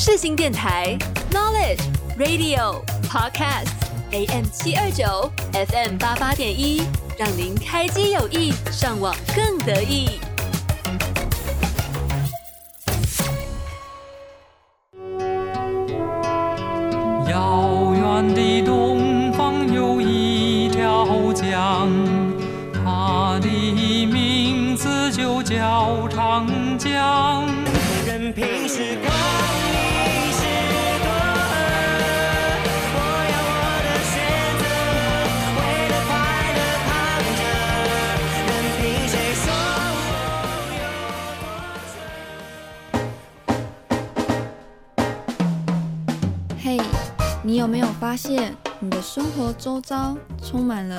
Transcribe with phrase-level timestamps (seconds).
[0.00, 0.96] 世新电台
[1.32, 1.80] Knowledge
[2.16, 3.66] Radio Podcast
[4.12, 6.82] AM 七二九 FM 八八点一，
[7.18, 10.20] 让您开机有意，上网更得意。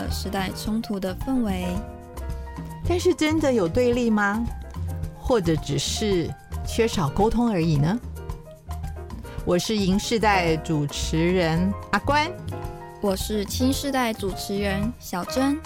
[0.09, 1.66] 时代冲突的氛围？
[2.88, 4.44] 但是真的有对立吗？
[5.20, 6.27] 或者只是
[6.66, 8.00] 缺少沟通而已呢？
[9.45, 12.30] 我是银世代主持人阿关，
[13.02, 15.59] 我是青世代主持人小珍，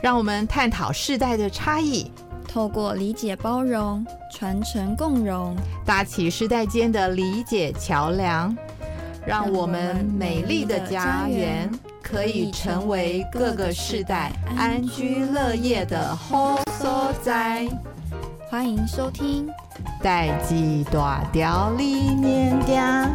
[0.00, 2.10] 让我们探讨世代的差异，
[2.46, 8.56] 透过理解包容、传承共融，搭起世代间的理解桥梁，
[9.24, 11.68] 让我们美丽的家园
[12.08, 17.66] 可以成为各个世代安居乐业的好所在。
[18.48, 19.48] 欢迎收听
[20.04, 23.10] 《代际大条里面的》。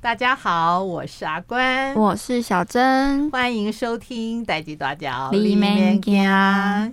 [0.00, 6.22] 大家好，我是阿关，我是小珍，欢迎收听《代际大家里面听》。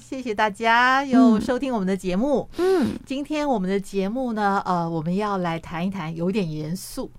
[0.02, 2.50] 谢谢大家又收听我们的节目。
[2.58, 7.12] 嗯，今天我们的节目呢，呃，我们要来谈一谈有点严肃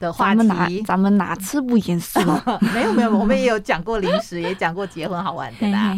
[0.00, 0.38] 的话题。
[0.38, 2.18] 咱们哪咱们哪次不严肃？
[2.74, 5.96] 没有没有，我们也有讲过零食，也讲过结婚好玩的啦。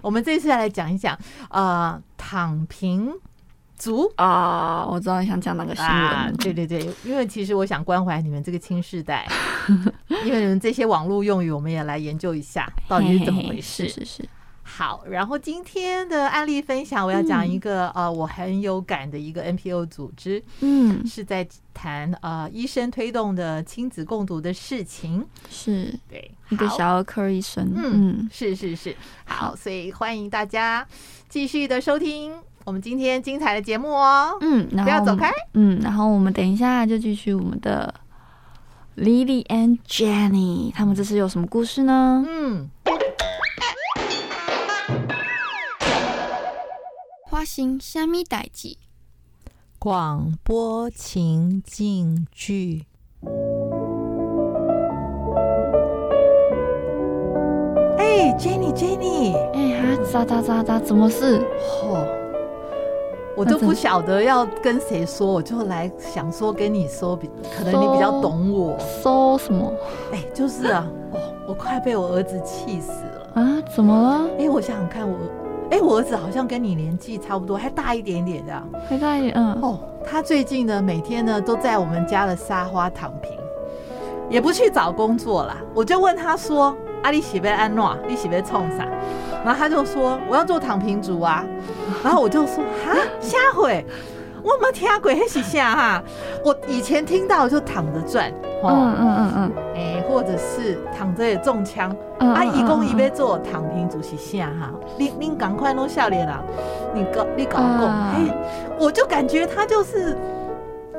[0.00, 1.18] 我们这次要来讲一讲，
[1.50, 3.12] 呃，躺平
[3.82, 4.12] 族。
[4.16, 5.92] 啊，我知道你想讲哪个新闻。
[5.92, 9.26] 啊，对对对，因为其实我想关怀你们这个青世代，
[10.24, 13.88] 因为你们这些网络用语，我们也来研究一下到底是怎么回事。
[13.88, 14.28] 是是是。
[14.64, 25.92] 好，然后今天的案例分享，我要讲一个、嗯、呃，我很有感的一个 NPO 组织，嗯，是在谈呃医生推动的亲子共读的事情，是。
[26.08, 28.30] 对一个小儿科医生，嗯，嗯。
[28.32, 30.86] 是是是，好，所以欢迎大家
[31.28, 32.32] 继续的收听
[32.64, 37.92] 我们今天精彩的节目哦，嗯，不要走开，嗯，然后我们等一下就继续我们的
[38.96, 42.24] Lily and Jenny，他们这次有什么故事呢？
[42.28, 42.70] 嗯。
[47.28, 48.76] 发生什么代志？
[49.80, 52.84] 广播情境剧。
[57.98, 60.78] 哎，Jenny，Jenny，哎，哈，咋咋咋咋？
[60.78, 61.44] 怎么事？
[61.58, 62.06] 嚯，
[63.36, 68.78] 我都不晓得要跟谁说，我就来想说跟你说，比可能你比较懂我。
[69.02, 69.72] 说什么？
[70.12, 73.62] 哎，就是啊，哦，我快被我儿子气死了啊！
[73.74, 74.28] 怎么了？
[74.38, 75.16] 哎，我想想看，我。
[75.70, 79.58] 哎，我儿子好像跟你年纪差不多，还大一点点这样，还大一点，嗯。
[79.62, 83.30] 哦，他最近呢，每天呢都在我们家的沙发躺平，
[84.28, 85.56] 也不去找工作啦。
[85.74, 87.96] 我就问他说：“啊，你喜不安诺？
[88.06, 88.86] 你喜不冲啥？”
[89.44, 91.44] 然后他就说：“我要做躺平族啊。”
[92.02, 93.84] 然后我就说：“哈，下回。”
[94.44, 96.02] 我没听过那是啥哈？
[96.44, 98.28] 我以前听到就躺着赚，
[98.64, 106.42] 嗯嗯嗯嗯，哎，或者是躺着也中枪，啊，一公一杯做躺平主席下哈，你你赶快弄笑脸了，
[106.92, 108.34] 你搞你搞够，哎，
[108.80, 110.18] 我就感觉他就是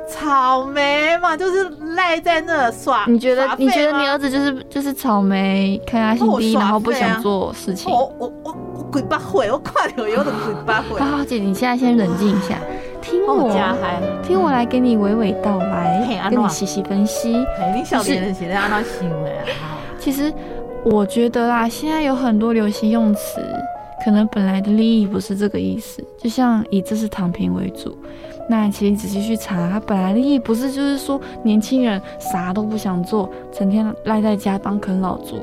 [0.08, 3.04] 草莓嘛，就是赖在那耍。
[3.06, 7.92] 你觉得你觉得你儿子就是就是草莓，开他心低，然后不想做事情。
[7.92, 11.00] 我我我我鬼八会，我快点有点鬼八会。
[11.00, 12.58] 好好姐，你现在先冷静一下。
[13.00, 13.50] 听我，
[14.22, 17.44] 听我来给你娓娓道来，跟你细细分析。
[20.00, 20.32] 其实
[20.84, 23.42] 我觉得啦，现在有很多流行用词，
[24.02, 26.02] 可能本来的利益不是这个意思。
[26.18, 27.94] 就像以这是躺平为主，
[28.48, 35.36] 那其实仔细去查，他本来的意义不是就是说年轻人啥都不想做，整天赖在家当啃老族，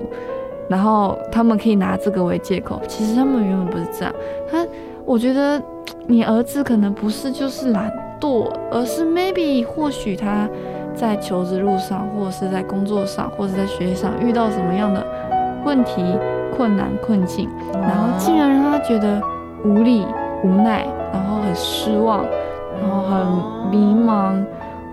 [0.67, 2.81] 然后他们可以拿这个为借口。
[2.87, 4.13] 其实他们原本不是这样。
[4.51, 4.65] 他，
[5.05, 5.61] 我觉得。
[6.07, 10.49] 你儿子可能不是就是懒惰，而是 maybe 或许他
[10.95, 15.05] 在求职路上，或者是在工作上，或者在学习上遇到什么样的
[15.63, 16.03] 问题、
[16.55, 19.21] 困难、困境，然后竟然让他觉得
[19.63, 20.05] 无力、
[20.43, 22.25] 无奈，然后很失望，
[22.81, 24.43] 然后很迷茫。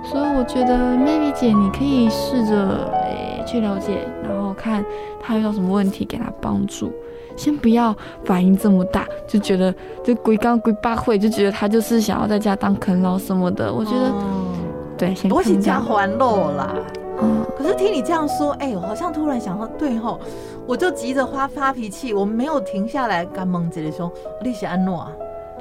[0.04, 4.84] 所以我觉得 maybe 姐，你可以试着诶去了解，然后看
[5.20, 6.92] 他遇到什么问题，给他帮助。
[7.36, 7.94] 先不要
[8.24, 13.72] 反应这么大，就觉得就鬼刚鬼八会，就觉得他就是想要在家当啃老什么的。
[13.72, 14.54] 我觉得，哦、
[14.96, 16.74] 对，先我先加还漏啦。
[17.20, 20.18] 嗯，可是听你这样说，哎，我好像突然想到，对吼，
[20.66, 24.10] 我就急着发发脾气，我没有停下来，干蒙姐的说
[24.42, 25.12] 利息安诺啊。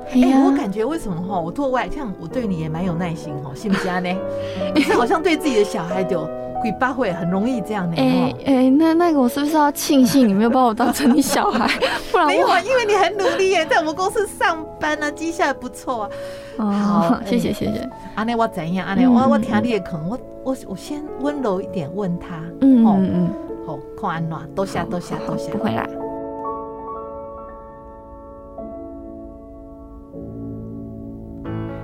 [0.09, 4.09] 哎、欸，我感觉为什么哈，我做外像我对你也蛮有耐心哈，信不是呢？
[4.73, 6.27] 你好像对自己的小孩就
[6.61, 7.95] 鬼八会很容易这样呢。
[7.97, 11.67] 哎哎、那那个我是不是要庆幸你没有把我当成你小孩？
[12.11, 16.09] 不然我没有啊，因为你很努力耶，在我们公司上班啊，绩效也不错啊。
[16.57, 17.89] 哦、好，谢谢谢谢。
[18.15, 18.87] 阿内我怎样？
[18.87, 22.37] 阿内我我听你的可能我我我先温柔一点问他。
[22.61, 23.29] 嗯嗯嗯，
[23.67, 25.85] 好，看安暖，多谢多谢多谢，不会啦。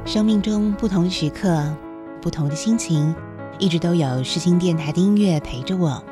[0.06, 1.74] 生命中不同的时刻，
[2.22, 3.16] 不同的心情，
[3.58, 6.04] 一直都有世新电台的音乐陪着我。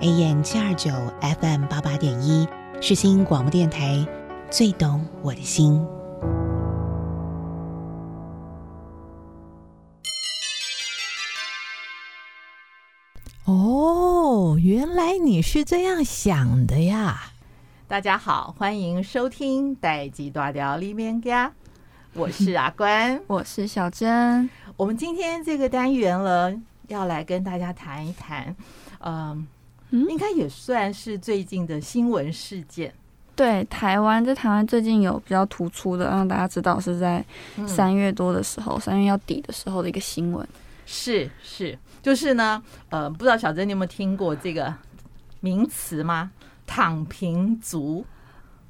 [0.00, 0.90] AM 七二九
[1.20, 2.48] ，FM 八八点一，
[2.80, 4.06] 世新广播电台，
[4.50, 5.84] 最懂我的心。
[13.46, 17.32] 哦，原来你是这样想的呀！
[17.88, 21.48] 大家好，欢迎收听《代际大调里面家》。
[22.12, 24.48] 我是阿关， 我是小珍。
[24.76, 26.52] 我们今天这个单元了，
[26.88, 28.54] 要来跟大家谈一谈，
[28.98, 29.46] 嗯，
[29.90, 32.92] 应该也算是最近的新闻事件。
[33.36, 37.24] 对，台湾在台湾最近有比较突出的，让大家知道是在
[37.66, 40.46] 三月多的时候，三、嗯、月要底的时候的一个新闻。
[40.84, 44.74] 是是，就是呢，呃，不知道小珍你有没有听过这个
[45.38, 46.32] 名词吗？
[46.66, 48.04] 躺平族。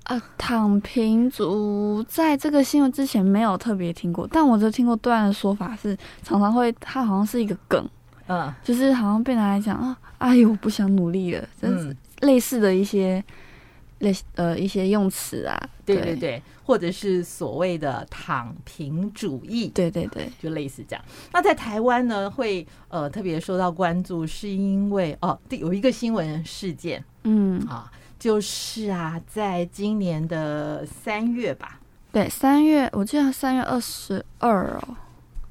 [0.04, 7.88] 啊，躺平族在这个新闻之前没有特别听过，但我就听过段的说法是，常常会，它好像是一个梗，
[8.26, 13.22] 嗯，就是好像被拿来讲啊，哎呦，我不想努力了，真是类似的一些
[13.98, 16.16] 类呃一些用词啊，对对。
[16.16, 21.04] 对，或者是所谓的躺平主义，对对对，就类似这样。
[21.32, 27.60] 那在台湾呢，会呃特别受到关注，是因为哦，对，有一个新闻事件，嗯。
[27.68, 27.90] 啊。
[28.20, 31.80] 就是啊，在今年的三月吧，
[32.12, 34.96] 对，三月，我记得三月二十二哦，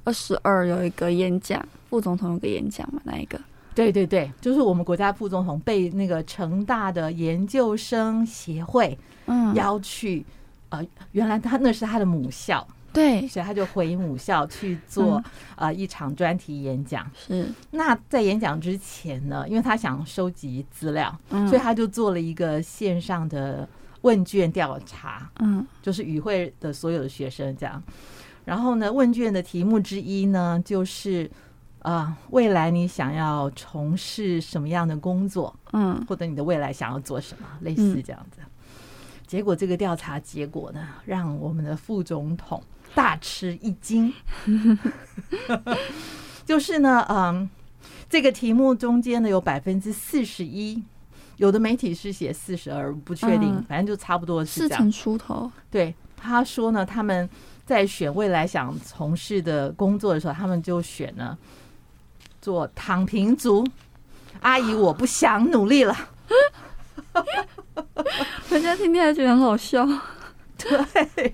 [0.03, 3.41] 二十二有一个演讲，副总统有个演讲嘛，那一个？
[3.73, 8.95] 对对对，就是我们国家副总统被那个成大的研究生协会
[9.25, 10.23] 嗯邀去，
[10.69, 12.65] 呃，原来他那是他的母校。
[12.91, 15.23] 对，所以他就回母校去做
[15.55, 17.09] 呃一场专题演讲。
[17.15, 21.15] 是，那在演讲之前呢，因为他想收集资料，
[21.47, 23.67] 所以他就做了一个线上的
[24.01, 25.29] 问卷调查。
[25.39, 27.81] 嗯，就是与会的所有的学生这样。
[28.45, 31.29] 然后呢，问卷的题目之一呢，就是
[31.83, 35.55] 呃，未来你想要从事什么样的工作？
[35.73, 37.45] 嗯，或者你的未来想要做什么？
[37.61, 38.41] 类似这样子。
[39.27, 42.59] 结果这个调查结果呢，让我们的副总统。
[42.95, 44.13] 大吃一惊，
[46.45, 47.49] 就是呢，嗯，
[48.09, 50.83] 这个题目中间呢有百分之四十一，
[51.37, 54.69] 有的媒体是写四十二，不确定，反正就差不多是这样。
[54.69, 55.51] 四成出头。
[55.69, 57.29] 对，他说呢，他们
[57.65, 61.37] 在选未来想从事的工作的时候，他们就选了
[62.41, 63.65] 做躺平族。
[64.41, 65.95] 阿姨，我不想努力了。
[68.49, 69.87] 人家听听还觉得很好笑。
[70.57, 71.33] 对。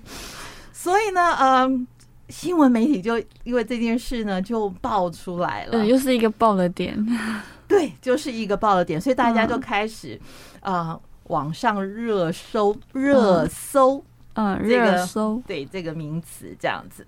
[0.86, 1.84] 所以呢，嗯，
[2.28, 6.96] 新闻媒体就因为这件事呢，就爆出来了，对，又是一个爆了点，
[7.66, 10.16] 对，就是一个爆了点，所以大家就开始，
[10.60, 14.00] 啊、呃，网上热搜，热搜，
[14.34, 17.04] 嗯，热搜，对这个名词这样子，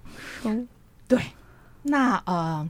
[1.07, 1.21] 对，
[1.85, 2.69] 那呃，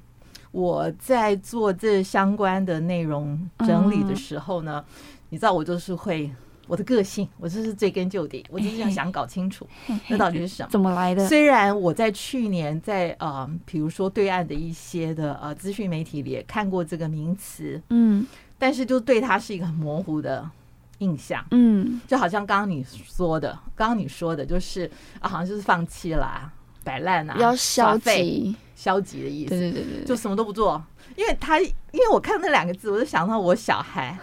[0.50, 4.84] 我在做这相关的内容整理的时候呢，
[5.30, 6.30] 你知道我就是会。
[6.68, 9.66] 我的个性，我就是追根究底，我就是想想搞清楚
[10.08, 11.26] 那到底是什么，怎么来的。
[11.26, 18.26] 虽然我在去年在呃，比如说对岸的一些的呃资讯媒体里也看过这个名词，嗯，
[18.58, 20.48] 但是就对它是一个很模糊的
[20.98, 26.52] 印象，嗯，就好像刚刚你说的，刚刚你说的就是啊，好像就是放弃啦，
[26.84, 30.82] 摆烂啊，比较消极，消极的意思，对对对对，就什么都不做，
[31.16, 34.18] 因为他因为我看那两个字，我就想到我小孩。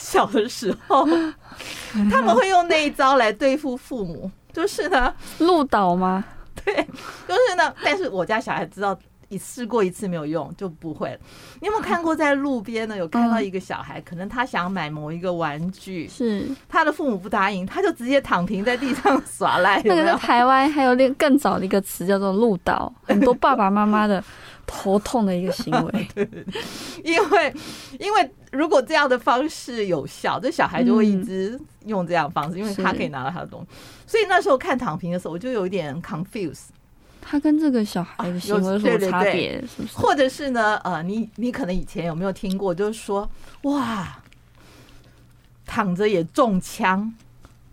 [0.00, 1.06] 小的时候，
[2.10, 6.24] 他们会用那一招来对付父母，就是呢，鹿岛吗？
[6.64, 6.74] 对，
[7.28, 7.72] 就是呢。
[7.84, 11.18] 但是我家小孩知道你试过一次没有用就不会了。
[11.60, 12.96] 你有没有看过在路边呢？
[12.96, 19.80] 有看到一个小孩，可能他想买某一个玩具，是他的父母不答应，他就直接躺平在地上耍赖。
[19.84, 24.22] 那个在台湾还有另更早的一个词叫做“鹿岛”，很多爸爸妈妈的
[24.72, 25.90] 头痛的一个行为。
[26.14, 26.54] 对对对，
[27.02, 27.54] 因为
[27.98, 33.66] 因为如果这样的方式有效，这小孩就会一直用这样的方式，因为他可以拿到他的东西。
[34.06, 36.66] 所以那时候看躺平的时候，我就有一点 confuse。
[37.20, 39.60] 他跟这个小孩的行为有什么差别？
[39.62, 39.98] 是是？
[39.98, 40.76] 或者是呢？
[40.84, 42.74] 呃，你你可能以前有没有听过？
[42.74, 43.28] 就是说，
[43.62, 44.18] 哇，
[45.66, 47.12] 躺着也中枪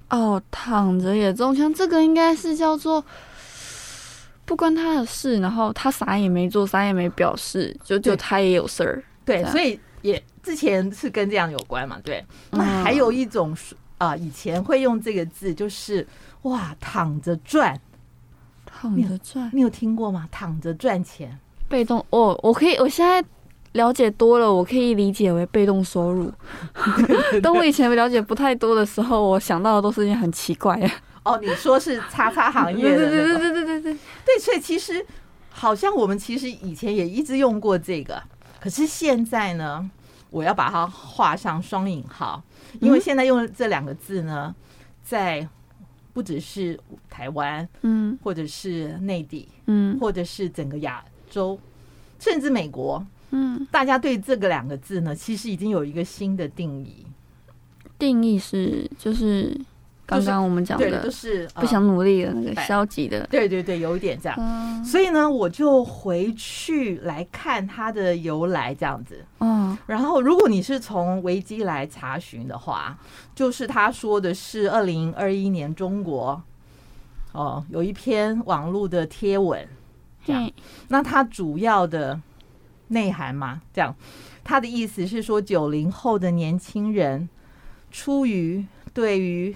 [0.10, 3.04] 哦，躺着也中枪，这个应该是叫做
[4.48, 9.04] 不关他的事，然后他啥也没做，啥也没表示，就就他也有事儿。
[9.25, 12.00] 对，所以也之前是跟这样有关嘛？
[12.01, 12.25] 对。
[12.51, 13.51] 那还有一种
[13.98, 16.08] 啊、呃，以前会用这个字，就是
[16.44, 17.77] 哇，躺着赚。
[18.66, 20.30] 躺着赚，你有听过吗？
[20.32, 21.38] 躺着赚钱，
[21.68, 23.22] 被动哦，我可以，我现在
[23.74, 26.32] 了解多了，我可以理解为被动收入。
[27.44, 30.89] 当我以前了解不太多的时候，我想到的都是一件很奇怪的。
[31.34, 35.06] 哦，你说是 叉叉行业的，对对对对对对对，对，所以其实
[35.50, 38.22] 好像我们其实以前也一直用过这个，
[38.60, 39.90] 可是现在呢，
[40.30, 42.44] 我要把它画上双引号，
[42.80, 44.56] 因为现在用这两个字呢，
[45.04, 45.48] 在。
[46.14, 46.80] 不只是
[47.12, 51.60] 台湾，嗯，或者是内地，嗯，或者是整个亚洲，
[52.18, 57.06] 甚至美国，嗯，大家对这个两个字呢，其实已经有一个新的定义。
[58.00, 59.56] 定义是就是。
[60.08, 64.86] 刚刚我们讲的都是不想努力的那个消极的，对对对，有一点这样。
[64.86, 69.26] 所以呢，我就回去来看它的由来，这样子。
[69.42, 72.98] 嗯，然后如果你是从维基来查询的话，
[73.36, 76.42] 就是他说的是二零二一年中国
[77.34, 79.68] 哦，有一篇网络的贴文，
[80.24, 80.50] 这样。
[80.88, 82.18] 那它主要的
[82.88, 83.94] 内涵嘛，这样，
[84.42, 87.28] 他的意思是说，九零后的年轻人
[87.92, 89.54] 出于对于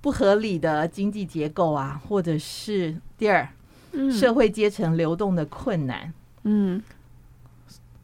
[0.00, 3.46] 不合理的经济结构啊，或者是第二，
[4.10, 6.12] 社会阶层流动的困难，
[6.44, 6.82] 嗯，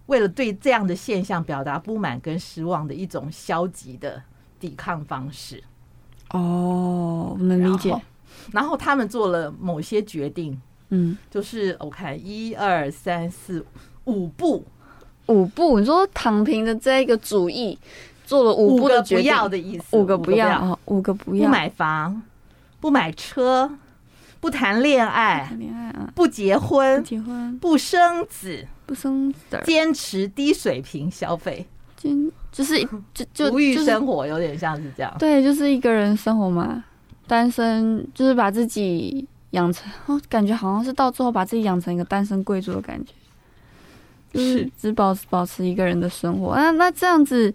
[0.07, 4.23] 为了对这样的现象表达不满跟失望的一种消极的
[4.61, 5.63] 抵抗方式。
[6.31, 7.99] 哦，能理解。
[8.53, 10.61] 然后他们做了某些决定，
[10.91, 13.65] 嗯，就是我看一二三四
[14.05, 14.65] 五步，
[15.27, 15.81] 五步。
[15.81, 17.79] 你说躺平的这个主义。
[18.27, 22.23] 做了五个不要的意思，五个不要，五个不要，不买房，
[22.81, 23.71] 不买车，
[24.41, 31.65] 不谈恋爱，谈恋爱啊，不结婚，结婚，不生子，不生子，坚持低水平消费，
[31.97, 36.85] 坚就是就就无欲生活，有点像是这样，对，就是一个人生活嘛，
[37.29, 43.13] 单身，就是把自己养成，哦，感觉好像是到最后把自己养成一个单身贵族的感觉，
[44.33, 44.69] 就是。
[44.77, 47.55] 只保持保持一个人的生活，那那这样子。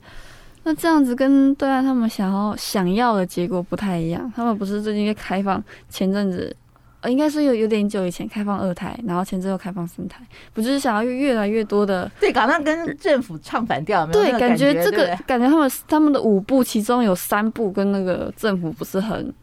[0.63, 4.31] 那这样子跟对岸他们想要想要的结果不太一样。
[4.35, 6.55] 他们不是最近开放，前阵子
[7.01, 10.21] 呃，应该是有有点久以前开放二胎，然后前阵又开放三胎，
[10.53, 12.09] 不就是想要越越来越多的？
[12.19, 14.19] 对，搞上跟政府唱反调，没有？
[14.21, 19.33] 对，感觉这个感觉他们他们的五部其中有三部跟那个政府不是很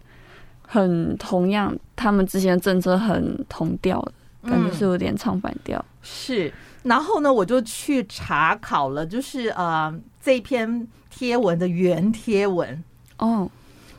[0.62, 5.84] 很同样，他们之前的政策很同调的，感觉是有点唱反调。
[6.02, 6.52] 是，
[6.82, 10.86] 然后呢，我就去查考了，就是呃这篇。
[11.10, 12.84] 贴文的原贴文。
[13.16, 13.50] 哦，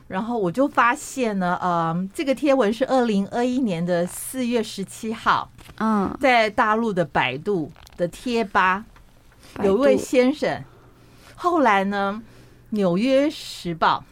[0.07, 8.85] 然后我就发现呢，呃，这个贴文是二零二一年的四月十七号，嗯，在大陆的百度的贴吧，
[9.61, 10.63] 有一位先生，
[11.35, 12.21] 后来呢，
[12.69, 14.05] 《纽约时报》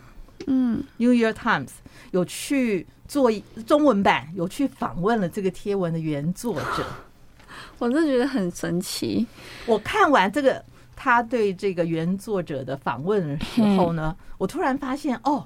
[0.48, 1.67] 嗯，《New York Times》
[2.12, 3.31] 有去做
[3.65, 6.85] 中文版，有去访问了这个贴文的原作者，
[7.79, 9.25] 我真的觉得很神奇。
[9.65, 10.63] 我看完这个。
[10.99, 15.45] 他对这个原作者的访问的时候呢，我突然发现，哦，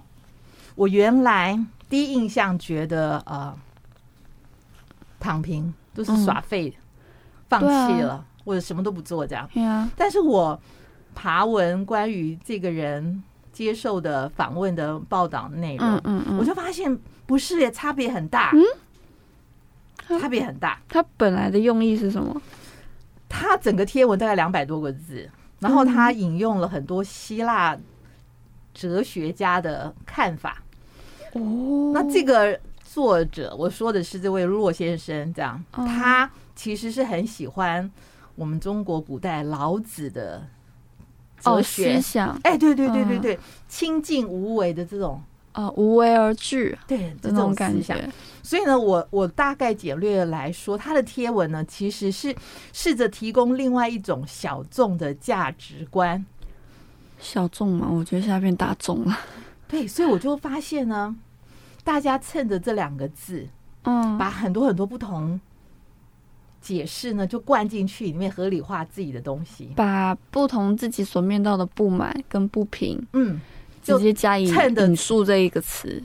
[0.75, 3.53] 我原来第一印象觉得呃，
[5.19, 6.73] 躺平都是耍废，
[7.49, 9.45] 放弃了或者什么都不做这样。
[9.97, 10.57] 但是我
[11.13, 16.97] 爬文关于这个人接受的访问的报道内容，我就发现
[17.31, 18.51] 不是也差别很大，
[20.19, 20.77] 差别很大。
[20.89, 22.41] 他本来的用意是什么？
[23.29, 25.29] 他整个贴文大概两百多个字。
[25.59, 27.77] 然后他引用了很多希腊
[28.73, 30.61] 哲学家的看法。
[31.31, 37.89] 哦，那这个作者，我说的是这位骆先生，这样，他其实是很喜欢
[38.35, 40.45] 我们中国古代老子的
[41.39, 42.37] 哲学思想。
[42.43, 48.09] 哎，对对对对对，清静无为的这种啊、呃，无为而治，对这种感觉。
[48.43, 52.35] 所以呢，我我大概简略来说，他的贴文呢，其实是
[52.73, 56.25] 试着提供另外一种小众的价值观。
[57.19, 59.17] 小众嘛，我觉得现在变大众了。
[59.69, 61.15] 对，所以我就发现呢，
[61.83, 63.47] 大家趁着这两个字，
[63.83, 65.39] 嗯，把很多很多不同
[66.59, 73.39] 解释呢，就灌进去里面，合理化自己的东西，把不同自己所面到的不满跟不平，嗯，
[73.81, 76.01] 直接加以趁着引述这一个词。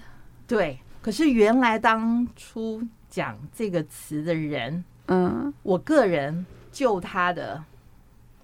[0.46, 7.62] 对，可是原来当初讲这个词的人，嗯，我个人就他的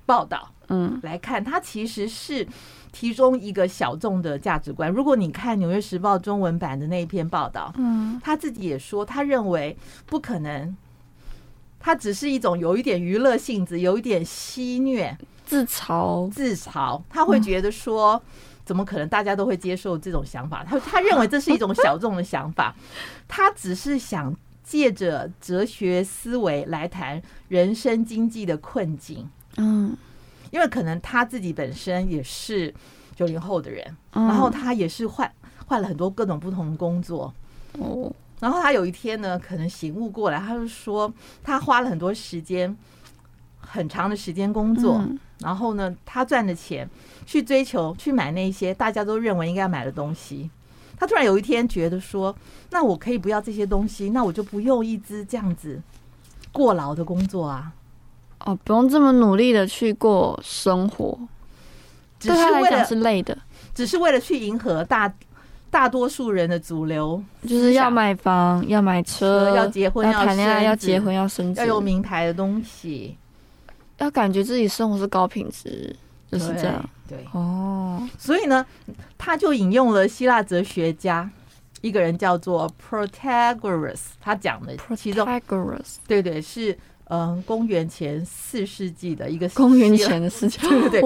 [0.07, 0.49] 报道。
[0.69, 2.47] 嗯，来看，他其实是
[2.93, 4.91] 其中一个小众的价值观。
[4.91, 10.75] 如果你看《纽约时报》中文版的那一篇报道，嗯，他自己也说，他认为不可能，
[11.79, 17.03] 他只是一种有一点娱乐性质，有一点戏谑、自嘲、自嘲。
[17.11, 18.23] 他会觉得说，
[18.65, 20.65] 怎么可能大家都会接受这种想法？
[20.65, 22.75] 他他认为这是一种小众的想法，
[23.29, 29.29] 他只是想借着哲学思维来谈人生经济的困境。
[29.57, 29.97] 嗯。
[30.51, 32.75] 因为可能他自己本身也是
[33.17, 35.33] 九零后的人，然后他也是换
[35.65, 37.33] 换了很多各种不同的工作
[37.79, 38.15] 哦。
[38.39, 41.11] 然后他有一天呢，可能醒悟过来，他就说
[41.43, 42.77] 他花了很多时间，
[43.73, 45.03] 很长的时间工作，
[45.39, 46.87] 然后呢，他赚的钱
[47.25, 50.51] 去追求、去买那些大家都认为应该买的东西。
[50.99, 52.37] 他突然有一天觉得说，
[52.71, 55.81] 那我可以不要这些东西，那我就不用一直这样子
[56.53, 57.73] 过劳的工作啊。
[58.45, 61.19] 哦，不用这么努力的去过生活，
[62.21, 63.37] 只是为了是累的，
[63.75, 65.13] 只是为了去迎合大
[65.71, 73.17] 大多数人的主流，就是要买房、要买车、要结婚、要谈恋爱、要结婚、要生子、要有名牌的东西，
[74.03, 75.95] 要感觉自己生活是高品质，
[76.31, 76.89] 就是这样。
[77.09, 78.65] 对，哦，所以呢，
[79.17, 81.31] 他就引用了希腊哲学家
[81.81, 86.77] 一个人叫做 Protagoras，他讲的其中，Protagoras，对对是。
[87.15, 91.03] 嗯，公元前四世纪的一个公元前 的世纪，对不对？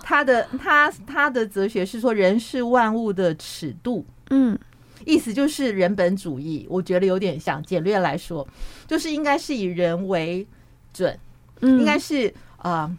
[0.00, 4.56] 他的他他的哲学是说，人是万物的尺度，嗯，
[5.04, 6.64] 意思就是人本主义。
[6.70, 8.46] 我觉得有点像，简略来说，
[8.86, 10.46] 就是应该是以人为
[10.92, 11.18] 准，
[11.62, 12.28] 嗯，应该是
[12.58, 12.98] 啊、呃，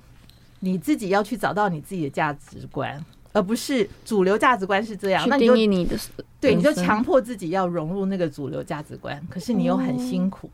[0.60, 3.00] 你自己要去找到你自己的价值观，
[3.32, 5.98] 而不是主流价值观是这样，那定义你的，
[6.40, 10.50] 对，你就强迫自己要融入那个主流价值观，可是你又很辛苦。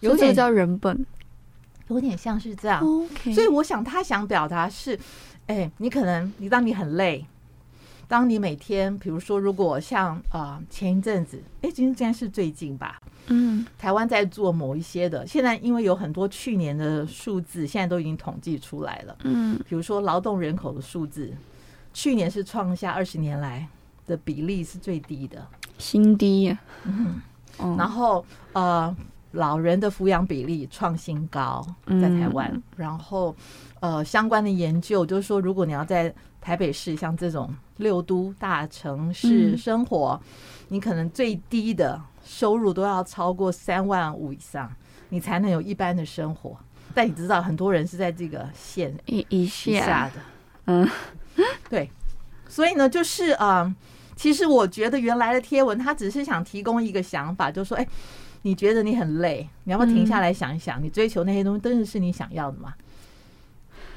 [0.00, 1.06] 有点叫人本，
[1.86, 2.80] 有点像是这样。
[3.32, 4.98] 所以我想他想表达是，
[5.46, 7.24] 哎，你可能你当你很累，
[8.12, 21.32] 当你每天，比如说，如果像啊前一阵子，哎，今天是最近吧，嗯，台湾在做某一些的，现在因为有很多去年的数字，现在都已经统计出来了，嗯，比如说劳动人口的数字，
[21.94, 23.66] 去年是创下二十年来
[24.06, 25.46] 的比例是最低的，
[25.78, 27.22] 新低呀，嗯，
[27.78, 28.22] 然后
[28.52, 28.94] 呃。
[29.34, 32.50] 老人的抚养比例创新高，在台湾。
[32.52, 33.34] 嗯、然后，
[33.82, 40.28] 呃，相关的研究就是说，如果你要在台北市像这种六都大城市生活，嗯、
[40.68, 44.72] 你可能最低的收入都要超过三万五以上，
[45.08, 46.56] 你才能有一般的生活。
[46.94, 50.20] 但你知道，很多人是在这个线以下的。
[50.66, 50.88] 嗯，
[51.68, 51.90] 对。
[52.48, 53.76] 所以呢，就是啊、呃，
[54.14, 57.86] 其实我觉得原来的贴文，他只是想提供一个想法，就是说，哎。
[58.44, 60.82] 你觉得你很累，你要不要停下来想一想？
[60.82, 62.74] 你追求那些东西，真的是你想要的吗？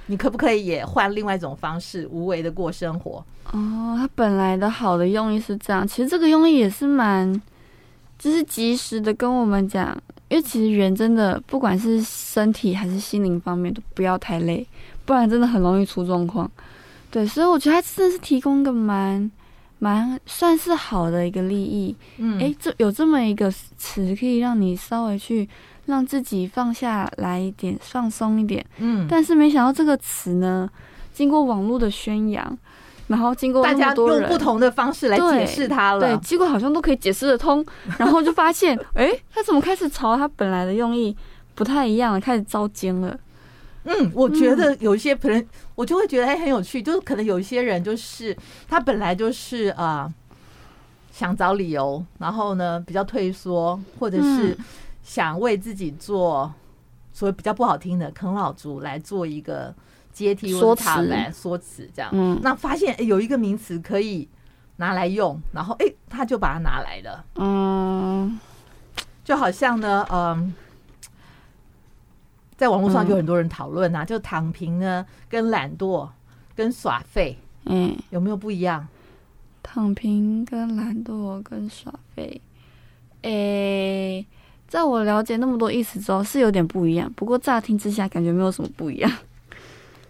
[0.07, 3.23] 你可不可以也换另外一种方式，无为的过生活？
[3.51, 7.41] 哦，他本来的好的用意是这样，其实这个用意也是蛮，
[8.17, 9.95] 就是及时的跟我们讲，
[10.29, 14.65] 因为其实人真的不管是身体还是心灵方面都不要太累，
[15.05, 16.49] 不然真的很容易出状况。
[17.11, 19.31] 对，所以我觉得他真的是提供一个蛮。
[19.77, 25.47] 蛮算是好的一个利益，嗯，哎，这有这么一个词可以让你稍微去
[25.85, 30.69] 让自己放下来一点，放松一点，嗯，但是没想到这个词呢，
[31.13, 32.57] 经过网络的宣扬，
[33.07, 37.65] 然后经过大家用不同的方式来解释它了，对，结果好像都可以解释得通，
[37.99, 41.15] 然后就发现，哎，他怎么开始朝他本来的用意
[41.53, 43.17] 不太一样了，开始遭奸了。
[43.87, 48.35] 嗯，我觉得有一些可能，我就会觉得哎很有趣，就是可能有一些人就是
[48.67, 50.13] 他本来就是啊、呃、
[51.11, 54.57] 想找理由，然后呢比较退缩，或者是
[55.05, 56.51] 想为自己做
[57.13, 59.73] 所谓比较不好听的啃老族来做一个
[60.11, 60.89] 阶梯说辞。
[61.03, 64.27] 来说辞这样，嗯，那发现有一个名词可以
[64.77, 68.39] 拿来用，然后哎他就把它拿来了，嗯，
[69.23, 70.53] 就好像呢，嗯。
[72.57, 76.07] 在网络上就很多人讨论啊，就躺平呢，跟懒惰，
[76.55, 78.87] 跟耍废，嗯，有没有不一样？
[79.61, 82.41] 躺平跟懒惰跟耍废，
[83.23, 84.25] 诶，
[84.67, 87.11] 在我了解那么多意思之后，是有点不一样。
[87.15, 89.11] 不过乍听之下，感觉没有什么不一样。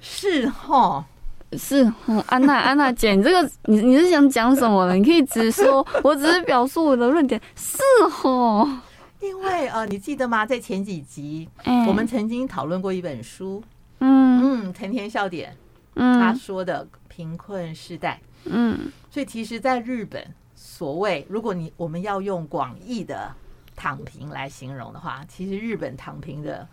[0.02, 1.06] 是哈，
[1.54, 2.20] 是齁。
[2.28, 4.96] 安娜， 安娜姐，你这个你你是想讲什么了？
[4.96, 7.40] 你可以直说，我只是表述我的论点。
[7.56, 7.78] 是
[8.10, 8.82] 哈，
[9.20, 10.46] 因为呃，你记得吗？
[10.46, 13.64] 在前几集，欸、我们曾经讨论过一本书，
[14.00, 15.56] 嗯嗯，藤田笑点，
[15.96, 18.20] 嗯，他说的贫困世代。
[18.46, 20.24] 嗯，所以其实，在日本，
[20.56, 23.34] 所谓如果你我们要用广义的
[23.76, 26.68] 躺平来形容的话，其实日本躺平的，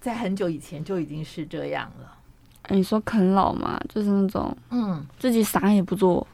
[0.00, 2.18] 在很久以前就已经是这样了。
[2.62, 6.26] 欸、你说啃老嘛，就是那种，嗯，自己啥也不做，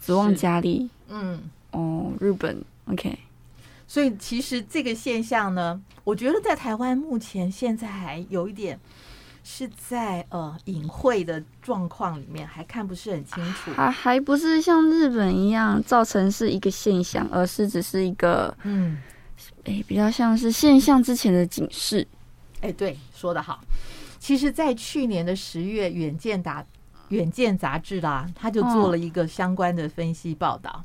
[0.00, 3.18] 指望家里，嗯，哦，日本，OK。
[3.86, 8.78] 所以其实这个现象呢，我觉得在台湾目前现在还有一点。
[9.46, 18.98] 是在呃隐晦的状况里面，还看不是很清楚，还还不是像日本一样造成是一个现象，而是只是一个嗯，
[19.64, 22.04] 哎、欸，比较像是现象之前的警示。
[22.62, 23.60] 哎、欸，对，说得好。
[24.18, 26.62] 其实，在去年的十月，《远见》打
[27.10, 30.82] 《远见》杂志啦，他就做了一个相关的分析报道，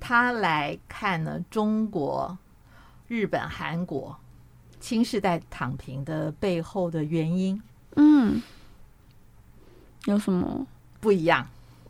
[0.00, 2.36] 他来看呢中国、
[3.06, 4.18] 日本、韩国
[4.88, 7.60] 新时代躺平的背后的原因。
[7.96, 8.40] 嗯，
[10.06, 10.66] 有什么
[10.98, 11.46] 不一样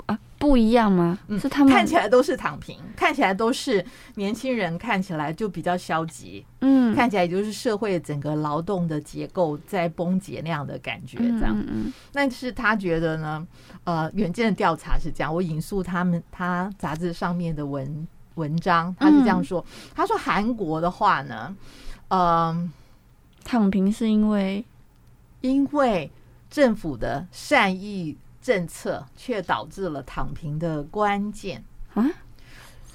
[0.07, 0.19] 啊？
[0.37, 1.17] 不一样吗？
[1.29, 3.85] 嗯，是他们看起来都是躺平，看起来都是
[4.17, 6.45] 年轻人，看起来就比较消极。
[6.61, 11.57] 嗯，看起来也就是社会整个劳动的结构在崩解那样的感觉，这样。
[11.57, 11.93] 嗯嗯。
[12.13, 13.47] 但是他觉得呢，
[13.85, 21.55] 呃，远见的调查是这样，我引述他们他杂志上面的文文章，他是这样说：他说韩国的话呢，
[22.09, 22.73] 嗯，
[23.49, 24.63] 躺平是因为。
[25.41, 26.11] 因为
[26.51, 32.05] 政府的善意政策，却导致了躺平的关键啊。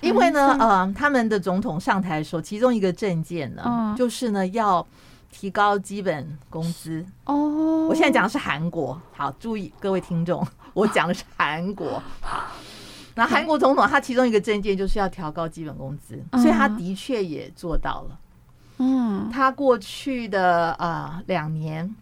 [0.01, 4.85] 因为呢，呃，他们的总统上台的时候，其中一个政见呢，嗯、就是呢要
[5.31, 7.05] 提高基本工资。
[7.23, 12.03] 哦，我现在讲的是韩国，好，注意各位听众， 我讲的是韩国。
[13.15, 18.19] 那韩国总统他其中一个政见就是要调高基本工资，所以他的确也做到了。
[18.77, 21.95] 嗯，他过去的啊两年。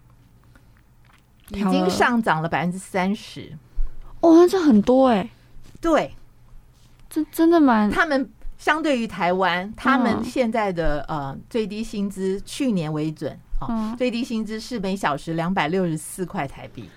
[1.53, 3.51] 已经上涨了百分之三十，
[4.21, 5.29] 哦，那这很多哎、欸。
[5.81, 6.15] 对，
[7.09, 7.91] 这真的蛮。
[7.91, 16.89] 他们相对于台湾，他们现在的呃最低薪资，去年为准哦，最低薪资是每小时两百六十四块台币，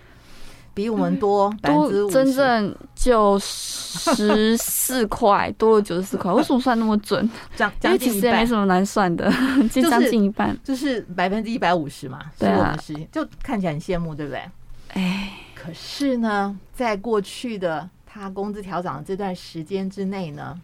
[0.75, 6.33] 比我们多百分之五，真正就十四块，多了九十四块。
[6.33, 7.31] 为什么算那么准？
[7.55, 9.33] 将将近一半，其实也没什么难算的，
[9.71, 12.21] 就将近一半，就是百分之一百五十嘛。
[12.37, 12.77] 对啊，
[13.13, 14.43] 就看起来很羡慕，对不对？
[14.95, 20.61] 哎，可是呢，在过去的他工资调涨的这段时间之内呢，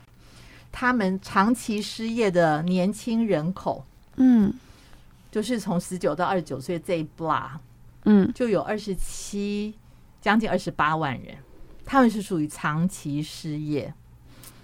[0.73, 3.85] 他们长期失业的年轻人口，
[4.17, 4.53] 嗯，
[5.31, 7.33] 就是从十九到二十九岁这一波，
[8.07, 9.73] 嗯，就有二十七。
[10.21, 11.37] 将近二十八万人，
[11.85, 13.93] 他们是属于长期失业，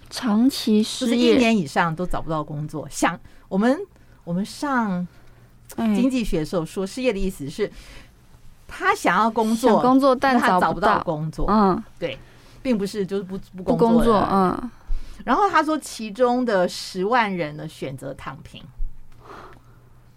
[0.09, 2.87] 长期失业，就是一年以上都找不到工作。
[2.89, 3.77] 想我们
[4.23, 5.05] 我们上
[5.75, 7.71] 经济学的时候说，失业的意思是
[8.67, 11.47] 他想要工作，工作但他找不到工作。
[11.49, 12.17] 嗯，对，
[12.61, 14.27] 并不是就是不不工作，工作。
[14.31, 14.71] 嗯，
[15.25, 18.63] 然后他说，其中的十万人呢选择躺平。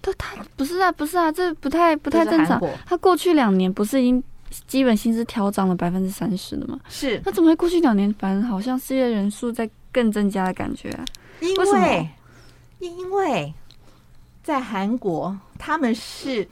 [0.03, 2.61] 他他不是啊，不是啊，这不太不太正常。
[2.85, 4.23] 他过去两年不是已经。
[4.67, 6.79] 基本薪资调涨了百分之三十的嘛？
[6.89, 11.05] 是，那怎么会过去两年反而好像失业人数在更增加的感觉啊？
[11.41, 12.09] 因为？
[12.79, 13.53] 因为
[14.43, 16.49] 在韩国，他们是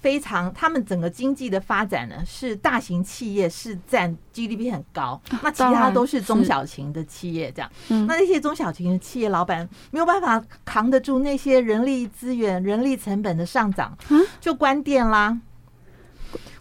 [0.00, 7.68] 非常，他们整个经济的发展呢，是大型企业是占 GDP 很高，那其他都是中小型的企业这样。
[7.88, 13.98] 嗯，那那些中小型的企业老板没有办法扛得住那些人力资源、人力成本的上涨，
[14.40, 15.36] 就关店啦。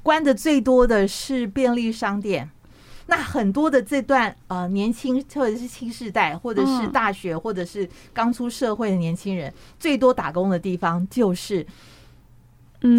[0.05, 2.47] 关的最多的是便利商店，
[3.07, 11.65] 那很多的这段呃年轻或者是新世代，或者是大学或者是刚出社会的年轻人，最多打工的地方就是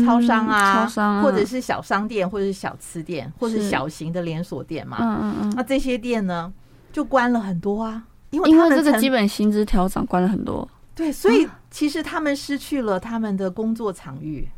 [0.05, 4.97] 超商啊，超商，或者是小商店，或者是小吃店，或者是小型的连锁店嘛。
[5.01, 5.53] 嗯嗯嗯。
[5.55, 6.53] 那这些店呢，
[6.93, 10.69] 就关了很多啊，因为因为这个基本薪资调涨关了很多。
[10.93, 14.49] 对，所以其实他们失去了他们的工作场域，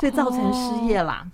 [0.00, 1.24] 所以造成失业啦。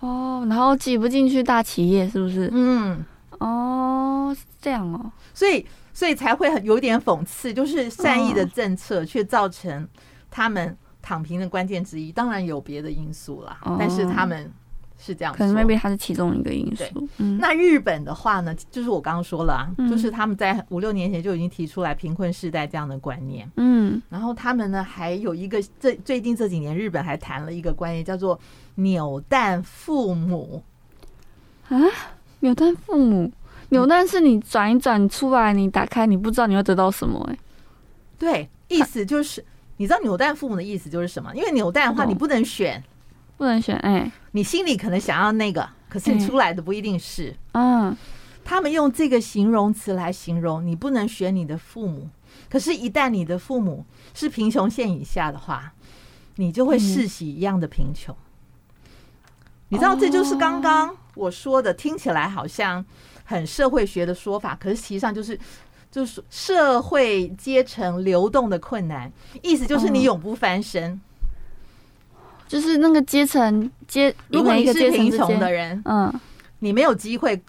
[0.00, 2.48] 哦，然后挤不进去大企业，是不是？
[2.52, 3.04] 嗯，
[3.38, 9.86] 哦，是这样哦，所以所以才会很有点讽刺，就是善意的政策却造成
[10.30, 12.10] 他们躺平的关键之一。
[12.10, 14.50] 当然有别的因素啦，但是他们
[14.98, 16.84] 是这样，可能 maybe 它是其中一个因素。
[17.18, 23.50] 嗯，那日本的话呢，就是我刚刚说了啊，嗯、就是他们在五六年前就已经提出来贫困世代这样的观念。
[23.56, 28.38] 嗯，然后他们呢还有一个这最近这几年，日本还谈了一个观念，叫做
[28.82, 30.62] 扭蛋父母
[31.68, 31.78] 啊，
[32.40, 33.30] 扭蛋父母，
[33.68, 37.32] 扭蛋是你转一转出来，你打开，你不知道你会得到什么、欸？
[37.32, 37.38] 哎，
[38.18, 39.44] 对，意思就是
[39.76, 41.34] 你知道扭蛋父母的意思就是什么？
[41.34, 42.82] 因为扭蛋的话，你不能选。
[43.36, 47.34] 不能选哎，你心里可能想要那个，可是你出来的不一定是。
[47.52, 47.96] 嗯，
[48.44, 52.08] 他们用这个形容词来形容你不能选你的父母，
[52.50, 55.72] 可是，一旦你的父母是贫穷线以下的话，
[56.36, 58.14] 你就会世袭一样的贫穷。
[59.70, 62.84] 你知道，这就是刚刚我说的，听起来好像
[63.24, 65.38] 很社会学的说法，可是实际上就是
[65.90, 69.10] 就是社会阶层流动的困难，
[69.42, 71.00] 意思就是你永不翻身。
[72.46, 76.12] 就是那个阶层阶，如果你是贫穷的人，嗯，
[76.58, 77.40] 你没有机会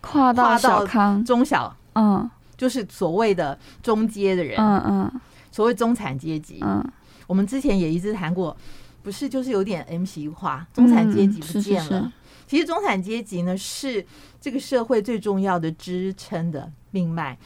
[0.00, 5.20] 跨到小康、中小，嗯，就是所谓的中阶的人，嗯嗯，
[5.52, 6.84] 所谓中产阶级，嗯，
[7.28, 8.56] 我们之前也一直谈过，
[9.02, 12.12] 不是就是有点 M 型化，中产阶级不见了。
[12.46, 14.04] 其实中产阶级呢是
[14.40, 17.38] 这个社会最重要的支撑的命脉。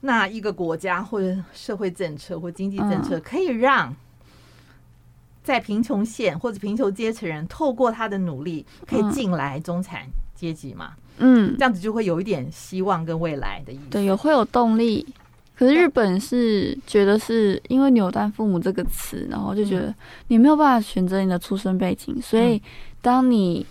[0.00, 3.94] 那一个国家或者社会政策或经济政策可以让。
[5.44, 10.06] 在贫穷线或者贫穷阶层人，透过他的努力，可以进来中产
[10.36, 10.92] 阶级嘛？
[11.18, 13.82] 嗯，这样子就会有一点希望跟未来的意思。
[13.90, 15.04] 对，有会有动力。
[15.62, 19.94] 可是日本是觉得是因为“扭蛋父母”这个词，然后就觉得
[20.26, 22.60] 你没有办法选择你的出生背景，所以
[23.00, 23.64] 当你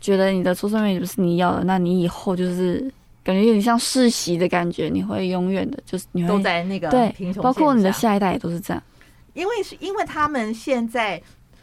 [0.00, 8.82] 觉得你的出生背景不是你要的，那你以后就是感觉有点像世袭的感觉，你会永远的就是你会都在那个对贫穷，包括你的下一代也都是这样。
[9.34, 11.22] 因为是因为他们现在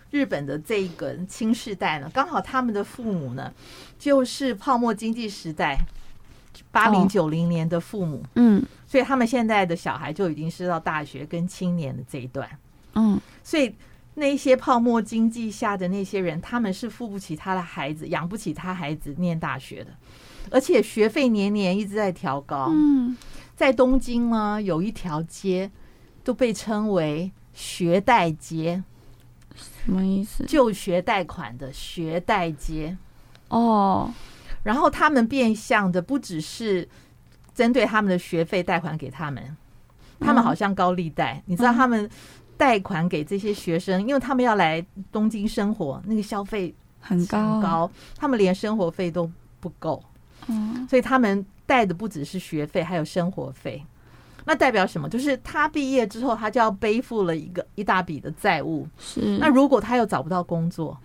[0.09, 3.51] 日本的这个青世代呢，刚好他们的父母呢，
[3.99, 5.77] 就是泡沫经济时代
[6.75, 12.47] 八零九零年的父母，嗯，所以他们现在的小孩就已经是到大学跟青年的这一段，
[12.93, 13.73] 嗯，所以
[14.15, 19.91] 那些泡沫经济下的那些人，他们是付不起他的孩子，养不起他孩子念大学的，
[20.51, 23.15] 而且学费年年一直在调高，嗯，
[23.55, 25.71] 在东京呢，有一条街
[26.23, 27.31] 都被称为。
[27.57, 28.83] 学贷街。
[29.55, 30.43] 什么意思？
[30.45, 32.97] 就学贷款的学贷街。
[33.47, 34.13] 哦，
[34.65, 36.89] 然后他们变相的不只是
[37.53, 39.55] 针对他们的学费贷款给他们，
[40.19, 41.39] 他们好像高利贷。
[41.45, 42.09] 你知道他们
[42.57, 50.03] 贷款给这些学生，因为他们要来东京生活，那个消费很高，高，他们连生活费都不够，
[50.47, 53.85] 嗯，所以他们贷的不只是学费，还有生活费。
[54.45, 55.07] 那代表什么？
[55.07, 58.87] 就是他毕业之后，他就要背负了一个一大笔的债务。
[58.97, 59.37] 是。
[59.37, 60.97] 那如果他又找不到工作，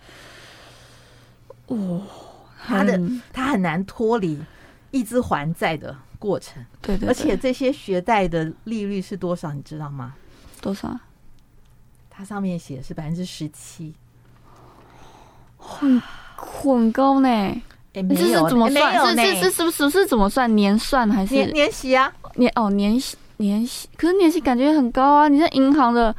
[1.66, 2.02] 哦，
[2.66, 3.00] 他的
[3.32, 4.38] 他很难脱离
[4.90, 6.64] 一直还债的过程。
[6.80, 7.08] 对对。
[7.08, 9.52] 而且这些学贷的利率是多少？
[9.52, 10.14] 你知道吗？
[10.60, 10.98] 多少？
[12.08, 13.94] 它上面写的是百分之十七，
[15.56, 16.00] 很
[16.36, 17.28] 很高呢。
[17.28, 17.62] 哎，
[17.94, 19.16] 这是，怎么算？
[19.16, 20.54] 是是是是不是是怎么算？
[20.54, 22.12] 年算还是年年息啊？
[22.34, 23.16] 年哦年息。
[23.38, 25.26] 年息，可是年息感觉很高啊！
[25.26, 26.14] 你在银行的，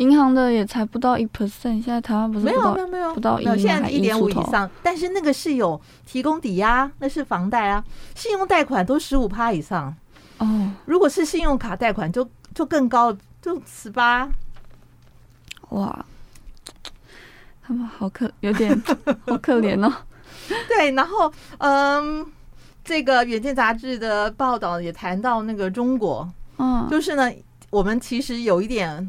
[0.00, 7.84] 银行的也才不到一 percent，现在台湾不是不没有没有没有不到一，现在一点五以上，但是那个是有提供抵押，那是房贷啊，
[8.14, 9.94] 信用贷款都十五趴以上
[10.38, 10.72] 哦。
[10.86, 14.26] 如果是信用卡贷款就，就就更高，就十八。
[15.68, 16.04] 哇，
[17.62, 18.82] 他们好可，有点
[19.26, 19.92] 好可怜哦。
[20.66, 22.26] 对，然后嗯，
[22.82, 26.26] 这个《远见》杂志的报道也谈到那个中国。
[26.56, 27.30] 嗯，就是呢，
[27.68, 29.08] 我们其实有一点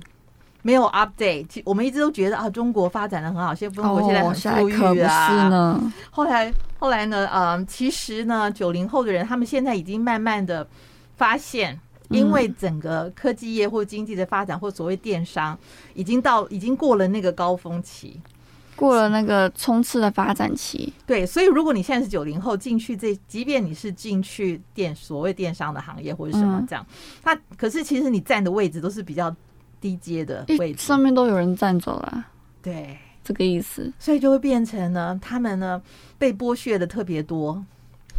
[0.62, 5.28] 没有 update，我们一直都觉得啊，中国发展的很好，现在中国现在很富裕啊。
[5.30, 10.68] 是呢，后来后来呢，嗯，其实呢，九零后的人他们现在已经慢慢的
[11.18, 15.58] 发现，因为整个科技业或经济的发展，或所谓电商，
[15.94, 18.20] 已经到已经过了那个高峰期。
[18.74, 26.84] 过了那个冲刺的发展期，对，所以如果你现在是九零后进去这，即便你是进去电所谓电商的行业或者什么这样，
[27.24, 29.36] 那可是其实你站的位置都是比较
[29.82, 32.26] 低阶的位置，上面都有人站走了，
[32.62, 35.82] 对，这个意思，所以就会变成呢，他们呢
[36.18, 37.62] 被剥削的特别多，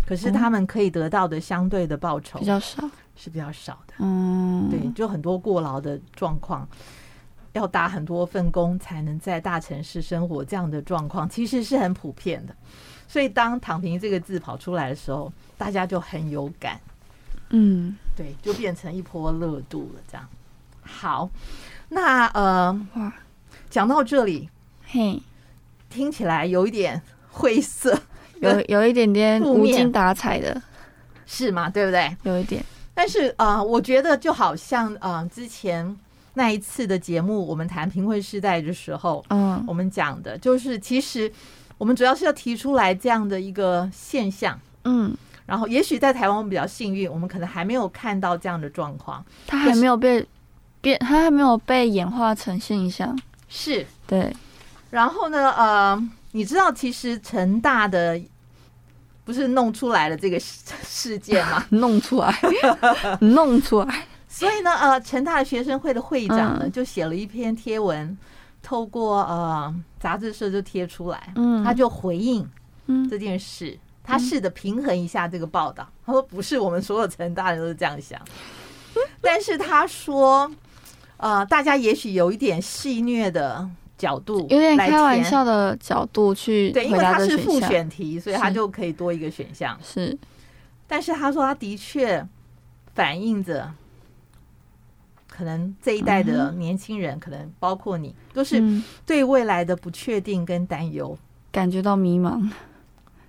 [0.05, 2.83] 可是他们可以得到的相对的报酬比较少，
[3.17, 6.69] 是比较少的，嗯，对，就很多过劳的状况。
[7.55, 12.57] 要打很多份工才能在大城市生活，这样的状况其实是很普遍的。
[13.07, 16.81] 所以当“躺平”这个字跑出来的时候，大家就很有感。
[17.51, 20.01] 嗯，对，就变成一波热度了。
[20.11, 20.27] 这样
[20.83, 21.31] 好，
[21.89, 23.13] 那呃，哇，
[23.71, 24.49] 讲到这里，
[24.85, 25.23] 嘿，
[25.89, 27.99] 听起来有一点灰色，
[28.41, 30.61] 有有一点点无精打采的，
[31.27, 31.71] 是吗？
[31.71, 32.17] 对不对？
[32.25, 32.65] 有一点。
[32.95, 35.97] 但是啊、呃，我觉得就好像啊、呃，之前
[36.35, 41.33] 那一次的节目，我们谈贫困世代的时候，嗯，我们讲的就是，其实
[41.79, 45.17] 我们主要是要提出来这样的一个现象，嗯，
[45.47, 50.27] 然后也许在台湾我们比较幸运，我们可能还没有看到这样的状况，它还没有被
[50.83, 53.19] 变，它还没有被演化成现象，
[53.49, 54.31] 是对。
[54.91, 58.21] 然后呢，呃，你知道其实成大的
[59.25, 61.65] 不是弄出来了这个事事件吗？
[61.71, 62.35] 弄出来，
[63.21, 64.07] 弄出来。
[64.29, 68.17] 所以呢，呃，成大的学生会的会长呢，嗯、就写了一篇贴文，
[68.63, 72.47] 透过呃杂志社就贴出来，嗯，他就回应
[73.09, 75.87] 这件事，嗯、他试着平衡一下这个报道。
[76.05, 78.21] 他说，不是我们所有成大人都是这样想，
[79.21, 80.51] 但是他说，
[81.23, 89.79] 呃，大家也许有一点戏谑的角度，有点开玩笑的角度去对，因为他是复选选题，所以他就可以多一个选项。
[89.81, 90.19] 是，
[90.89, 92.27] 但是他说他的确
[92.95, 93.73] 反映着。
[95.35, 98.63] 可能这一代的年轻人，可能包括你，都是
[99.07, 101.17] 对未来的不确定跟担忧，
[101.51, 102.51] 感觉到迷茫，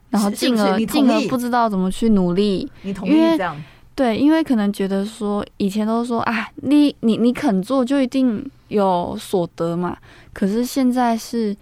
[0.10, 2.70] 然后进而进而不知道怎么去努力。
[2.82, 3.56] 你同意这样？
[3.96, 9.98] 对，因为可能觉得说以前都说啊，你你你肯做就一定有所得嘛，
[10.34, 11.56] 可是现在是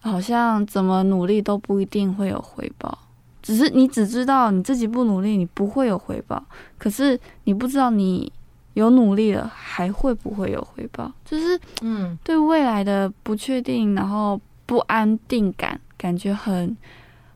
[0.00, 2.98] 好像怎么努力都不一定会有回报，
[3.42, 6.44] 只是你只知道你自己不努力，你不会有回报，
[6.78, 8.32] 可是你不知道你。
[8.74, 11.08] 有努力了，还会不会有回报？
[11.24, 16.76] 就是，嗯，对未来的不确定，然后不安定感，感觉很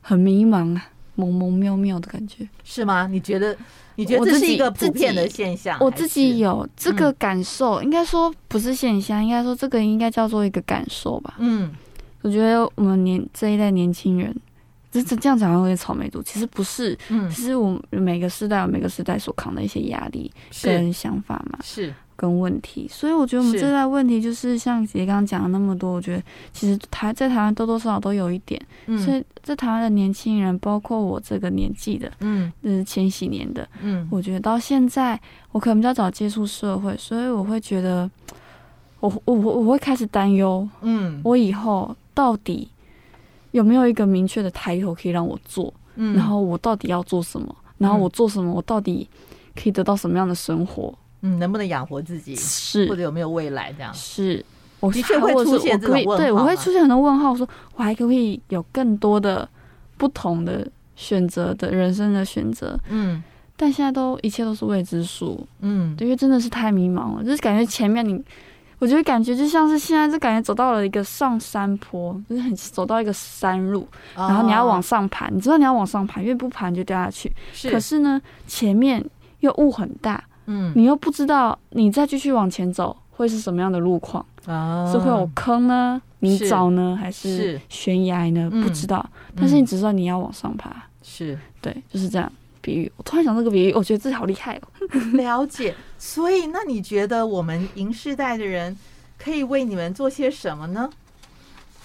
[0.01, 0.87] 很迷茫啊，
[1.19, 3.09] 蒙蒙妙妙的感觉，是吗？
[3.09, 3.57] 你觉得？
[3.97, 5.77] 你觉得这是一个普遍的现象？
[5.81, 11.35] 我自己有这个感受，应该说不是现象，应该说这个应该叫做一个感受吧。
[11.39, 11.75] 嗯，
[12.23, 14.35] 我觉得我们年这一代年轻人。
[14.91, 35.19] 这这这样讲会草莓族，其实不是，嗯，其实我们每个时代有每个时代所扛的一些压力跟想法嘛，是跟问题，所以我觉得我们这代问题就是像姐姐刚刚讲的那么多，我觉得其实台在台湾多多少少都有一点，嗯，所以在台湾的年轻人，包括我这个年纪的，嗯，就是千禧年的，嗯，我觉得到现在
[35.53, 38.11] 我可能比较早接触社会，所以我会觉得，
[38.99, 42.69] 我我我我会开始担忧，嗯，我以后到底。
[43.53, 45.73] 有没有一个明确的抬头可以让我做？
[45.95, 47.57] 嗯，然后我到底要做什么？
[47.79, 48.53] 然后我做什么？
[48.53, 49.09] 我到底
[49.57, 50.95] 可以得到什么样的生活？
[51.21, 52.35] 嗯，能不能养活自己？
[52.37, 53.73] 是，或者有没有未来？
[53.73, 54.45] 这样是，
[54.81, 56.17] 我的确会出现这种问号。
[56.17, 57.35] 对，我会出现很多问号。
[57.35, 59.49] 说我还可以有更多的
[59.97, 62.79] 不同的选择的人生的选择。
[62.89, 63.23] 嗯，
[63.57, 65.47] 但现在都一切都是未知数。
[65.61, 68.23] 嗯，因为真的是太迷茫了，就是感觉前面你。
[68.81, 77.29] 我觉得感觉就像是现在，就感觉走到了一个上山坡，就是很走到一个山路，然后你要往上爬，你知道你要往上爬，因为不爬你就掉下去。
[77.53, 79.05] 是，可是呢，前面
[79.41, 84.91] 又雾很大，嗯，你又不知道你再继续往前走会是什么样的路况啊？
[84.91, 88.51] 是会有坑呢、泥沼呢，还是悬崖呢？
[88.51, 89.05] 不知道，
[89.37, 90.75] 但是你只知道你要往上爬。
[91.03, 92.33] 是，对，就是这样。
[92.61, 94.63] 比喻，我突然想这个比喻，我觉得这好厉害哦。
[95.15, 98.77] 了解，所以那你觉得我们银世代的人
[99.17, 100.91] 可以为你们做些什么呢？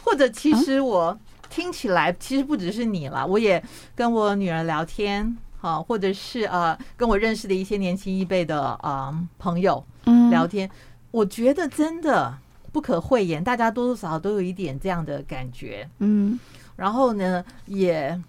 [0.04, 1.17] 或者，其实我
[1.49, 3.63] 听起来，其实不只是你了，我也
[3.95, 9.82] 跟我女儿聊天，啊，或者是呃，跟我认识的一些年轻一辈的啊朋友
[10.30, 10.69] 聊天，
[11.10, 12.38] 我觉得真的
[12.73, 15.89] 不可讳言，大家多多少少都有一点这样的感觉。
[15.99, 16.38] 嗯，
[16.76, 18.21] 然后呢，也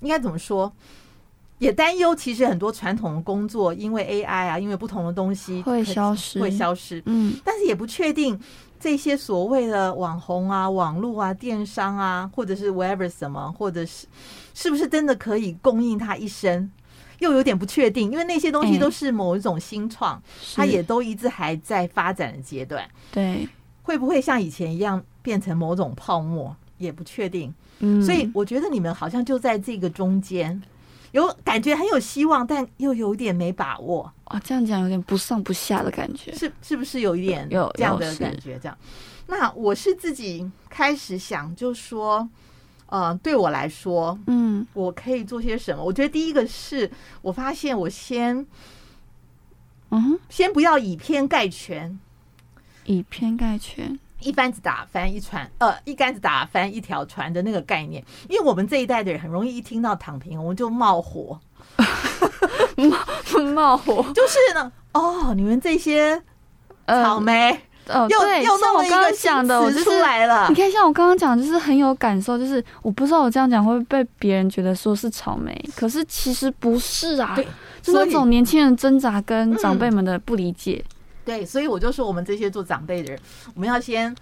[0.00, 0.72] 应该怎么说？
[1.58, 7.02] 也担忧，其实很多传统的工作，因为 AI 啊，因为不同的东西会消失，会消失。
[7.06, 8.38] 嗯，但是也不确定
[8.78, 14.06] 这些所谓的网红啊、网络啊、电商啊，或者是 whatever 什么，或者是
[14.58, 16.68] 是不是真的可以供应他一生，
[17.20, 20.20] 又有点不确定，因为那些东西都是某一种新创，
[20.56, 22.84] 它也都一直还在发展的阶段。
[23.12, 23.48] 对，
[23.82, 27.54] 会不会像以前一样变成某种泡沫，也不确定。
[27.78, 30.60] 嗯，所以我觉得你们好像就在这个中间。
[31.12, 34.40] 有感觉很有希望，但又有点没把握啊。
[34.44, 38.58] 这样讲有点不上不下的感觉，是是不是有一点有这样的感觉？
[38.58, 38.76] 这样，
[39.28, 42.28] 那我是自己开始想，就说，
[42.88, 45.82] 呃，对我来说，嗯，我可以做些什么？
[45.82, 46.90] 我觉得第一个是
[47.22, 48.46] 我发现，我先，
[49.90, 51.98] 嗯，先不要以偏概全，
[52.84, 53.98] 以偏概全。
[54.20, 61.38] 一竿子打翻一船，呃，一竿子打翻一条船的那个概念，因为我们这一代的人很容易一听到躺平，我们就冒火，
[62.76, 66.20] 冒冒火，就是呢，哦，你们这些
[66.88, 70.54] 草莓，呃，又对，又像我刚刚讲的，我就是出来了你。
[70.54, 77.46] 看，像我刚刚讲，就是很有感受，就是我不知道我这样讲会不会被别人觉得说是草莓，可是其实不是啊，对
[77.82, 80.84] 就所以那种年轻人挣扎跟长辈们的不理解。
[81.24, 83.20] 对，所以我就说，我们这些做长辈的人，
[83.54, 84.14] 我们要先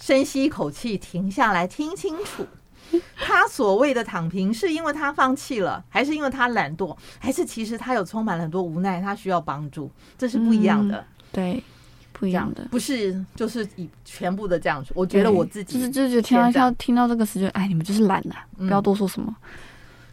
[0.00, 2.46] 深吸一口气，停下来听清楚。
[3.16, 9.90] 他所谓的躺平，是因为他放弃了，还是因为他懒惰，还是其实他有充满了很多无奈，他需要帮助？
[10.18, 11.64] 这是不一样的，嗯、对，
[12.22, 14.92] 不一样的，不是就是以全部的这样说。
[14.94, 19.34] 我觉得我自己就是就是听到听到听到这个词，就哎，你们就是懒啊，不要多说什么。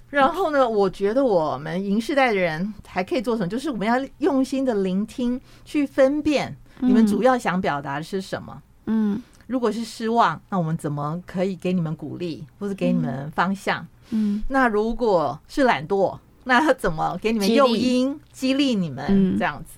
[0.09, 3.47] 然后呢，我觉得我们银世代的人还可以做什么？
[3.47, 8.59] 就是我们要用心的聆听，去分辨你们主要想表达的是什么。
[8.87, 13.85] 嗯，如果是失望，那我们怎么可以给你们鼓励，或者给你们方向？
[14.09, 19.77] 嗯，那如果是懒惰，那要怎么给你们诱因，激励你们这样子？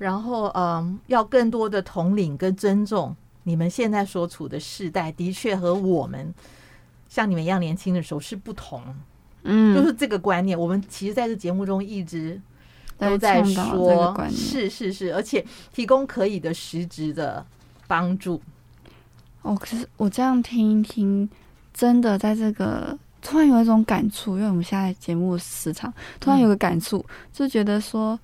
[0.00, 6.32] 然后，嗯，要更多的统领跟尊重你们现在所处的世代，的确和我们
[7.06, 8.82] 像你们一样年轻的时候是不同。
[9.42, 12.40] 嗯，就是这个观念，我们其实在这节目中一直
[12.96, 17.44] 都在说，是是是，而且提供可以的实质的
[17.86, 18.40] 帮助。
[19.42, 21.28] 哦，可是我这样听一听，
[21.74, 28.18] 真的在这个突然有一种感触，因为我们现在节目时长，突然有个感触，就觉得说，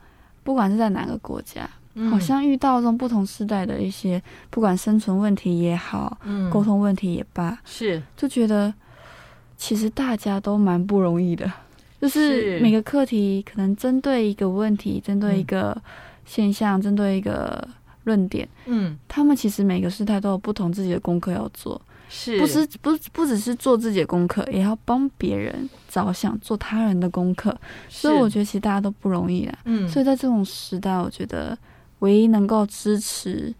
[0.47, 1.69] 不管是在哪个国家，
[2.09, 8.01] 好像遇到这种不同时代的一些，不管生存问题也好，嗯，沟通问题也罢，是。
[8.17, 8.73] 就觉得。
[9.59, 11.51] 其实大家都蛮不容易的，
[11.99, 15.75] 就是每个课题可能针对一个问题，针对一个
[16.27, 17.67] 现象，针对一个
[18.05, 22.67] 论点，嗯，他们其实每个时代都有不同自己的功课要做，是，不是。
[22.81, 27.57] 不不只是做自己的功课，也要帮别人着想，做他人的功课。
[27.89, 31.57] 所以我觉得其实大家都不容易啊，嗯，所以在这种时代，我觉得
[32.01, 33.55] 唯一能够支持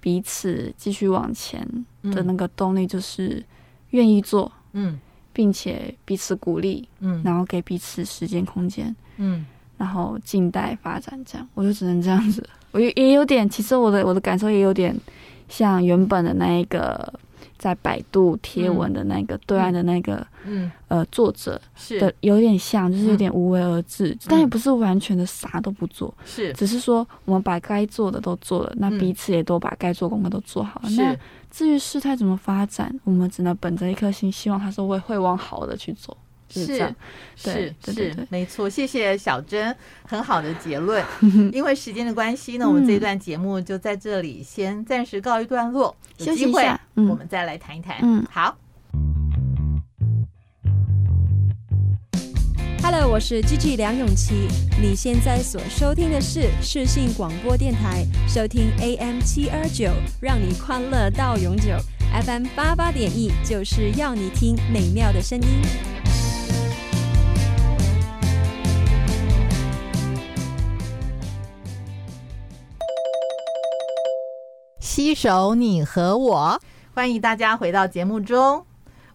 [0.00, 1.66] 彼此继续往前
[2.02, 3.44] 的那个动力，就是
[3.90, 4.98] 愿意做，嗯。
[5.32, 9.44] 并且彼此鼓励，嗯，然后给彼此时间空间，嗯，
[9.76, 11.46] 然后静待发展，这样。
[11.52, 12.42] 我就只能这样子。
[12.70, 14.98] 我也也有点，其实我的我的感受也有点
[15.46, 17.12] 像原本的那一个
[17.58, 22.00] 在百度贴文的那个对岸的那个，嗯，嗯呃，作者是。
[22.00, 31.16] 的，有点像，就是有点无为而治，嗯，但也不是完全的啥都不做，是，只是说我们把该做的都做了，那彼此也都把该做功课都做好了，嗯，那。
[31.48, 36.14] 至于事态怎么发展，我们只能本着一颗心，希望他是会会往好的去走，
[36.48, 36.94] 是是
[37.36, 38.68] 是是，没错。
[38.68, 39.74] 谢谢小珍，
[40.04, 41.04] 很好的结论。
[41.52, 47.96] 因为时间的关系呢，我们这一段节目就在这里先暂时告一段落，有机会我们再来谈一谈。
[48.02, 48.56] 嗯，好。
[52.82, 54.46] Hello，我是 Gigi 梁咏琪。
[54.80, 59.90] 你现在所收听的是视信广播电台，收听 AM 七二九，
[60.20, 61.72] 让你快乐到永久。
[62.24, 65.95] FM 八八点一，就是要你听美妙的声音。
[75.06, 76.60] 携手你和我，
[76.92, 78.64] 欢迎大家回到节目中。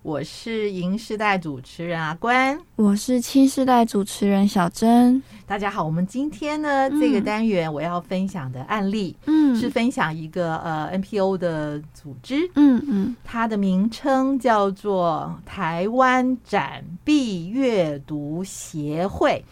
[0.02, 5.22] 我是银世代主持人阿关，我是七世代主持人小珍。
[5.46, 19.44] 大家好，我们今天呢、嗯、这个单元我要分享的案例，嗯，是分享一个呃 NPO 的组织，嗯嗯，它的名称叫做台湾展臂阅读协会，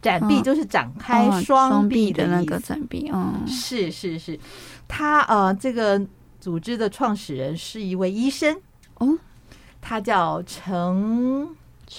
[0.00, 4.38] 展臂就是展开双臂的那个展臂，嗯，是是是，
[4.88, 6.04] 他呃这个
[6.40, 8.58] 组织的创始人是一位医生，
[8.96, 9.18] 哦。
[9.80, 11.48] 他叫陈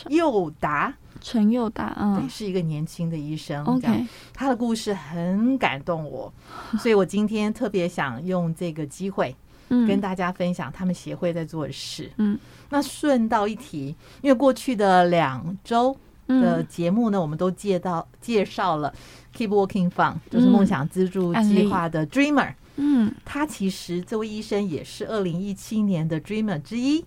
[0.09, 3.63] 佑达，陈佑达，嗯，对，是一个年轻的医生。
[3.63, 6.31] OK，他的故事很感动我，
[6.77, 9.33] 所以我今天特别想用这个机会，
[9.69, 12.11] 跟大家分享他们协会在做的事。
[12.17, 12.37] 嗯，
[12.69, 15.95] 那顺道一提，因为过去的两周
[16.27, 18.93] 的节目呢，我们都介到介绍了
[19.35, 22.53] Keep Working Fund，就是梦想资助计划的 Dreamer。
[22.81, 27.03] 嗯，他其实这位医生也是二零一七年的 Dreamer 之一。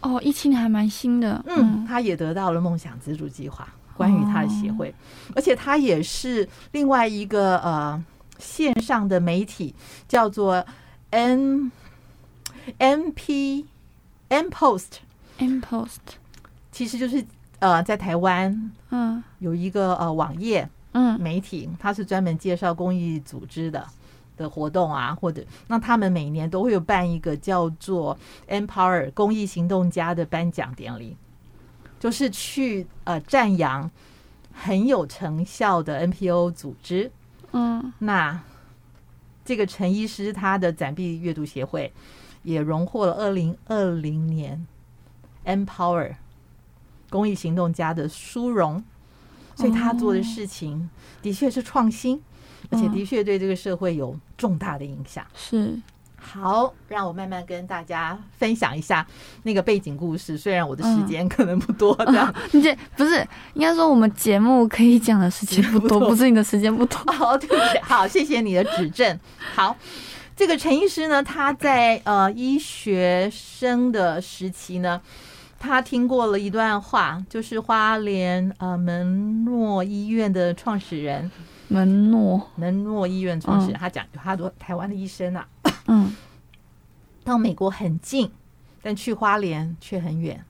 [0.00, 4.92] 哦，一七年还蛮新的，嗯，他也得到了梦想资助计划关于他的协会，
[5.34, 8.02] 而且他也是另外一个呃
[8.38, 9.74] 线上的媒体，
[10.08, 10.64] 叫做
[11.10, 11.70] N
[12.78, 13.66] M P
[14.28, 15.02] M Post
[15.38, 16.16] M Post，
[16.72, 17.24] 其实就是
[17.58, 19.22] 呃在台湾嗯。
[19.40, 21.20] 有一个呃网页嗯。
[21.20, 23.86] 媒体，它是专门介绍公益组织的。
[24.42, 28.18] 的活动啊，或者那他们每年都会有办一个叫做
[28.48, 31.16] Empower 公益行动家的颁奖典礼，
[31.98, 33.90] 就是去呃赞扬
[34.52, 37.10] 很有成效的 NPO 组织。
[37.52, 38.42] 嗯，那
[39.44, 41.92] 这个陈医师他的展臂阅读协会
[42.42, 44.66] 也荣获了二零二零年
[45.44, 46.14] Empower
[47.10, 48.82] 公益行动家的殊荣，
[49.54, 50.88] 所以他做的事情
[51.20, 52.22] 的确是创新，
[52.72, 55.24] 而且的确对这个社会有重大的影响。
[55.36, 55.78] 是。
[56.24, 59.04] 好，让我慢慢跟大家分享一下
[59.42, 60.38] 那个背景故事。
[60.38, 66.96] 虽然我的时间可能不多， 这样，你这不是应该说我们节目可以讲的时间不多，不是你的时间不多。
[67.12, 69.18] 好，对不起，好，谢谢你的指正。
[69.52, 69.76] 好，
[70.36, 75.00] 这个陈医师呢，他在呃医学生的时期呢，
[75.58, 81.28] 他听过了一段话，就是花莲呃门诺医院的创始人。
[81.72, 85.48] 门诺门诺医院创始人，他讲有他多台湾的医生啊，
[85.86, 86.14] 嗯，
[87.24, 88.30] 到美国很近，
[88.82, 90.44] 但去花莲却很远。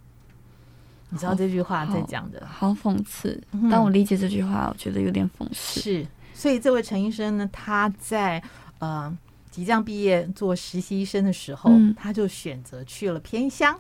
[1.11, 3.41] 你知道这句话在讲的，好讽刺。
[3.71, 5.81] 当我理解这句话，我觉得有点讽刺。
[5.81, 8.43] 是，所以这位陈医生呢，他在
[8.79, 9.15] 呃
[9.51, 13.79] 即将毕业做实习医生的时候，他就选择去了偏乡，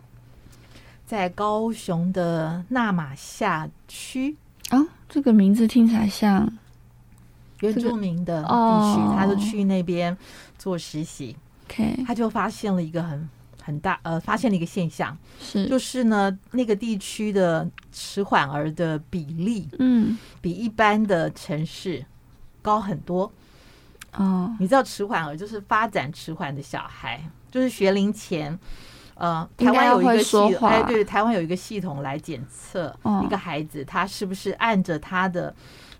[1.07, 4.36] 在高雄的那玛夏区。
[4.70, 6.47] 哦，这个名字听起来像。
[7.62, 10.16] 原住民的地区，他就去那边
[10.58, 11.36] 做实习。
[11.68, 13.28] OK，他就发现了一个很
[13.62, 22.04] 很大呃，发现了一个现象，是就是呢，那个地区的迟缓儿的比例，嗯，比一般的城市
[22.60, 23.32] 高很多。
[24.14, 28.58] 哦，你知道迟缓儿就是发展迟缓的小孩，就是学龄前，
[29.14, 32.94] 呃，台湾有一个系统，哎，对，台湾有一个系统来检测
[33.24, 35.54] 一个孩子他是不是按着他的。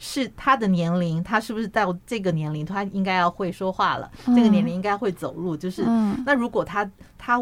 [0.05, 4.11] 是他的年龄，他是不是到这个年龄，他应该要会说话了？
[4.27, 5.57] 这个年龄应该会走路。
[5.57, 5.85] 就是，
[6.27, 7.41] 那如果他他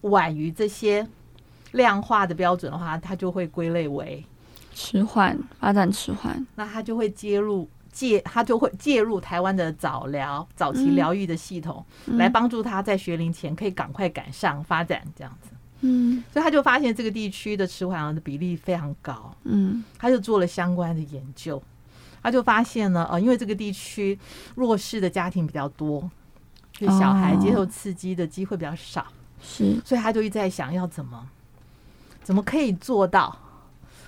[0.00, 1.06] 晚于这些
[1.72, 4.24] 量化的标准的话，他就会归类为
[4.72, 6.46] 迟缓发展迟缓。
[6.54, 15.50] 那他就会介入介，他就会介入台湾的早疗早期疗愈的系统，来帮助他在学龄前可以赶快赶上发展这样子。
[15.82, 19.30] 嗯，所以他就发现这个地区的迟缓儿的比例非常高。
[19.44, 21.62] 嗯，他就做了相关的研究。
[22.22, 24.18] 他就发现了，呃，因为这个地区
[24.54, 26.10] 弱势的家庭比较多，
[26.72, 29.06] 就小孩接受刺激的机会比较少，
[29.40, 31.28] 是，所以他就一直在想要怎么，
[32.22, 33.36] 怎么可以做到，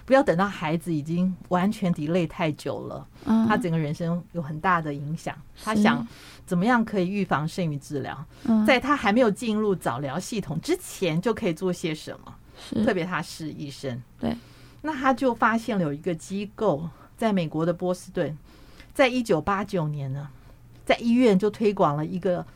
[0.04, 3.06] 不要等到孩子已经完全 delay 太久了，
[3.48, 5.34] 他整个人生有很大的影响。
[5.62, 6.06] 他想
[6.46, 8.24] 怎么样可以预防胜于治疗，
[8.66, 12.34] 在他还没有进入早疗系统之前就可以做些什么？
[12.84, 14.36] 特别他是医生，对，
[14.82, 16.88] 那他就发现了有一个机构。
[17.20, 18.34] 在美国的波士顿，
[18.94, 20.26] 在一九八九年呢，
[20.86, 22.46] 在医院就推广了一个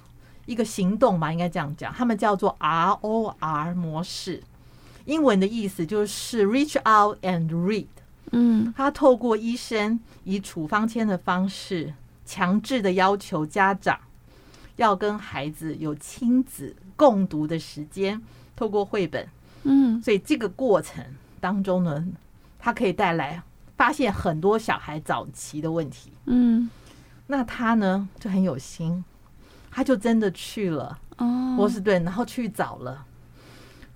[0.46, 4.42] 一个行动吧，应该这样讲，他们叫做 ROR 模式，
[5.04, 7.88] 英文的意思就是 Reach Out and Read。
[8.32, 11.92] 嗯，他透过医生以处方签的方式，
[12.24, 14.00] 强制的要求家长
[14.76, 18.22] 要跟孩子有亲子共读的时间，
[18.56, 19.28] 透过绘本。
[19.64, 21.04] 嗯，所以这个过程
[21.38, 22.02] 当中呢，
[22.58, 23.42] 它可以带来。
[23.76, 26.70] 发现很多小孩早期的问题，嗯，
[27.26, 29.04] 那他呢就很有心，
[29.70, 30.98] 他就真的去了。
[31.56, 33.06] 波士顿，然后去找了。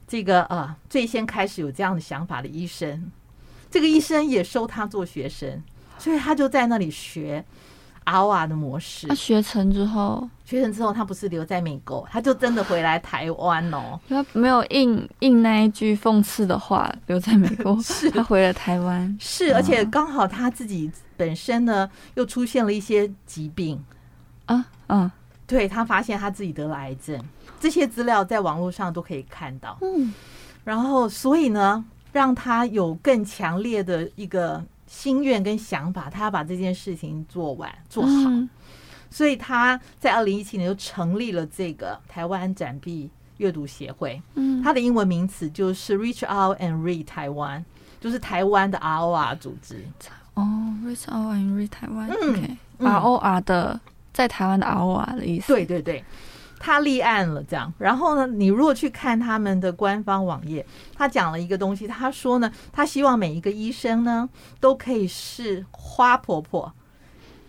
[0.07, 3.11] 这个呃最先开始有这样的想法的医生，
[3.71, 5.63] 这个医生也收他做学生，
[5.99, 7.45] 所以他就在那里学。
[8.09, 14.01] 阿瓦的模式，他学成之后，学成之后，他不是留在美国，他就真的回来台湾哦。
[14.09, 19.15] 他没有应应那一句讽刺的话，留在美国， 是他回了台湾。
[19.21, 23.79] 是，而且刚好他自己本身呢，又出现了一些疾病
[24.47, 25.13] 啊，啊，
[25.47, 27.23] 对，他发现他自己得了癌症，
[27.61, 29.77] 这些资料在网络上都可以看到。
[29.83, 30.15] 嗯，
[30.65, 34.65] 然后所以呢，让他有更强烈的一个。
[34.89, 38.49] 心愿跟想法，他要把这件事情做完做好，嗯、
[39.11, 44.21] 所以他在二零一七年就成立了这个台湾展臂阅读协会。
[44.35, 47.63] 嗯，它的英文名词就是 Reach Out and Read Taiwan，
[48.01, 49.85] 就是台湾的 ROR 组织。
[50.35, 50.43] 哦
[50.85, 53.79] ，Reach Out and Read Taiwan，嗯 okay，ROR 的
[54.13, 55.53] 在台湾的 ROR 的意思。
[55.53, 56.03] 对对对。
[56.59, 64.29] 他立案了，这样，然后呢，你如果去看他们的官方网页，他讲了一个东西，他说呢，他希望每一个医生呢
[64.61, 66.73] 都可以是花婆婆。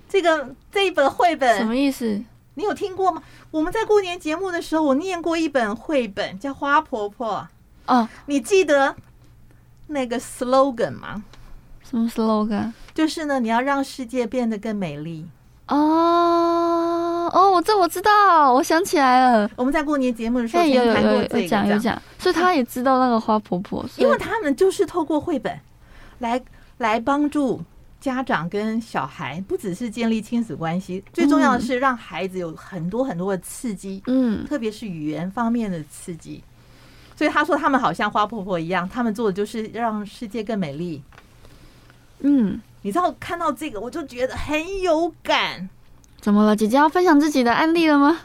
[0.07, 2.23] 这个这一本绘本什么意思？
[2.55, 3.23] 你有听过吗？
[3.51, 7.47] 我们在过年节目的时候，我念过一本绘本叫《花婆婆》。
[7.93, 8.95] 哦，你记得
[9.87, 11.23] 那个 slogan 吗？
[11.81, 12.71] 什么 slogan？
[12.93, 15.25] 就是呢，你要让世界变得更美丽。
[15.69, 19.49] 哦哦，我这我知道，我想起来了。
[19.55, 25.57] 我们在过年节目的时候，有有有有讲有讲，所以他也知道那个花婆婆，因为他们就是透过绘本
[26.19, 26.41] 来
[26.79, 27.61] 来帮助
[27.99, 36.43] 家长跟小孩不只是建立亲子关系，最重要的是让孩子有很多很多的刺激，嗯，特别是语言方面的刺激。
[37.15, 41.03] 所以他说他们好像花婆婆一样，他们做的就是让世界更美丽。
[42.21, 45.69] 嗯，你知道看到这个我就觉得很有感。
[46.21, 46.55] 怎么了？
[46.55, 48.19] 姐姐要分享自己的案例了吗？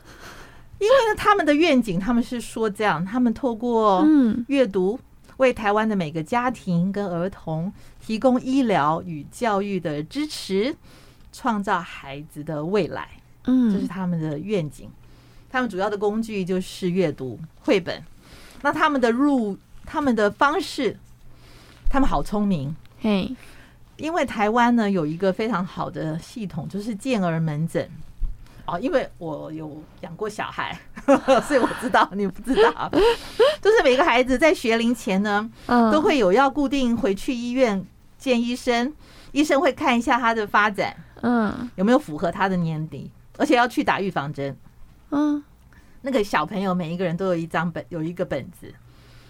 [0.78, 4.98] 因为呢，他们的愿景，他们是说这样，他们透过嗯阅读，
[5.36, 7.72] 为台湾的每个家庭跟儿童
[8.04, 10.74] 提供医疗与教育的支持，
[11.32, 13.08] 创造孩子的未来。
[13.46, 14.90] 嗯，这是他们的愿景。
[15.50, 18.02] 他们主要的工具就是阅读绘本。
[18.62, 20.98] 那他们的入，他们的方式，
[21.88, 22.74] 他们好聪明。
[23.00, 23.34] 嘿。
[23.96, 27.88] 因为台湾呢有一个非常好的系统，就是健儿门诊。
[28.66, 30.74] 哦，因为我有养过小孩，
[31.46, 32.90] 所以我知道你不知道，
[33.60, 35.50] 就是每个孩子在学龄前呢，
[35.92, 37.84] 都会有要固定回去医院
[38.16, 38.90] 见医生，
[39.32, 44.56] 医生会看一下他的发展，嗯，有没有符合他的年龄，而且要去打预防针。
[45.10, 45.44] 嗯，
[46.00, 48.72] 那个小朋友每一个人都有一张本，有一个本子，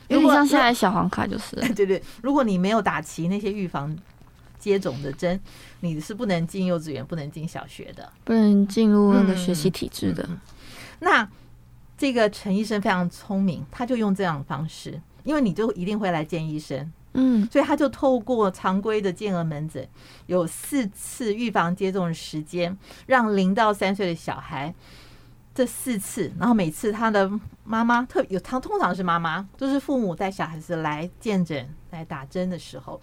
[0.06, 2.00] 有点像现在小黄卡，就是 对对。
[2.22, 3.92] 如果你没有打齐那些预防。
[4.64, 5.38] 接种的针，
[5.80, 10.26] 你是不能进幼稚园，不能进小学的，不能进入那个学习体制的。
[11.00, 11.28] 那
[11.98, 19.86] 这个陈医生非常聪明，他就用这样的方式，因为你就一定会来见医生，嗯，所以他就透过常规的健儿门诊，
[20.24, 24.74] 有四次预防接种的时间，让零到三岁的小孩
[25.54, 27.30] 这四次，然后每次他的
[27.64, 32.98] 妈妈特有，他通常是妈妈，就是父母带小孩子来见诊来打针的时候。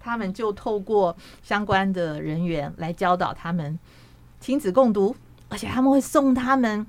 [0.00, 3.78] 他们就透过相关的人员来教导他们
[4.40, 5.14] 亲子共读，
[5.48, 6.86] 而且他们会送他们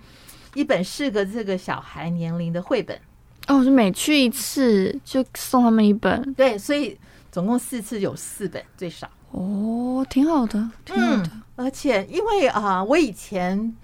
[0.54, 3.00] 一本适合这个小孩年龄的绘本。
[3.48, 6.34] 哦，就每去一次就送他们一本。
[6.36, 6.98] 对，所以
[7.32, 9.10] 总共四次有四本最少。
[9.32, 11.24] 哦，挺好的，挺好的。
[11.24, 13.76] 嗯，而且因为啊，我以前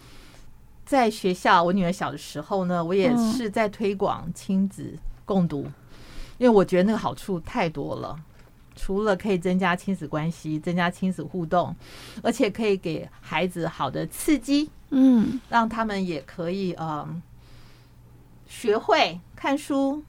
[0.86, 5.64] 在学校，我女儿小的时候呢，我也是在推广亲子共读，
[6.38, 8.16] 因为我觉得那个好处太多了。
[8.76, 11.76] 除了可以增加亲子关系、增加亲子互动，
[12.22, 17.22] 而且可以给孩子好的刺激，嗯，让他们也可以嗯
[18.48, 20.04] 学会看书、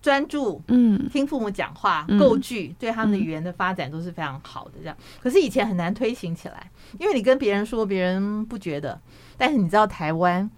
[0.00, 4.72] 专注，嗯，听父母讲话、构句，对他们的语言的发展都是非常好的。
[4.80, 8.98] 这样，可是以前很难推行起来，因为你跟别人说，别人不觉得。
[9.36, 10.50] 但是你知道，台湾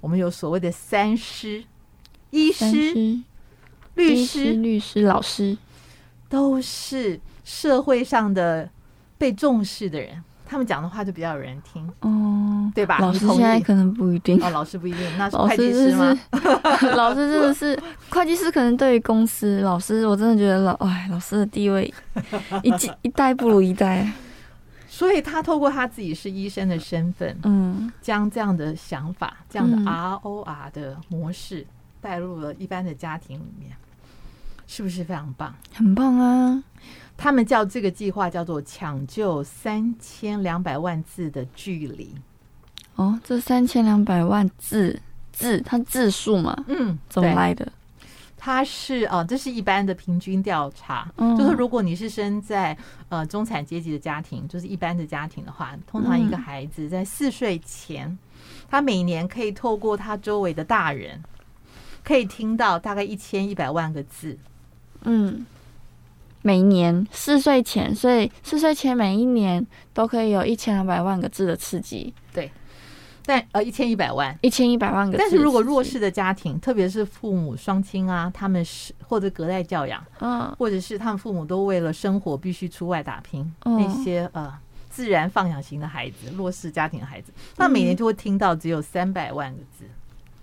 [0.00, 1.64] 我们有所谓的三师：
[2.30, 3.22] 医师、
[3.94, 5.56] 律师、律师、老师。
[6.30, 8.66] 都是社会上的
[9.18, 12.98] 被重视的人，他们讲的话就比较有人听，哦，对吧？
[13.00, 16.18] 老师现在可能不一定哦，老师不一定，那是 会计师吗？
[16.94, 17.78] 老师 真的是
[18.08, 21.92] 会计师，可能对于公司老师，我真的觉得老哎，老师的地位
[22.62, 22.72] 一
[23.02, 24.10] 一代不如一代，
[24.88, 31.66] 所以他透过他自己是医生的身份，嗯，将这样的想法，这样的 ROR 的模式
[32.00, 33.72] 带入了一般的家庭里面。
[34.72, 35.52] 是不是非常棒？
[35.74, 36.62] 很棒啊！
[37.16, 42.14] 他们叫这个计划叫做“抢救三千两百万字的距离”。
[42.94, 45.02] 哦，这三千两百万字
[45.32, 46.56] 字，它字数嘛？
[46.68, 47.70] 嗯，怎么来的？
[48.38, 58.18] 它是啊、呃，这是一般的平均调查，嗯、就是如果你是生在呃中产阶级的家庭，就是一般的家庭的话，通常一个孩子在四岁前，嗯、
[58.70, 61.20] 他每年可以透过他周围的大人，
[62.04, 64.38] 可以听到大概一千一百万个字。
[65.02, 65.44] 嗯，
[66.42, 72.12] 每年四岁前，所以四岁前每一年都可以有一千两百万个字的刺激。
[72.32, 72.50] 对，
[73.26, 75.18] 但呃，一千一百万，一千一百万个字。
[75.18, 84.52] 但是如果弱势的家庭，特别是父母双亲啊，他们是或者隔代教养，嗯，或者是他们父母都为了生活必须出外打拼，嗯、那些呃
[84.88, 89.90] 自然放养型的孩子，弱势家庭的孩子，那每年就会听到只有三百万个字，嗯、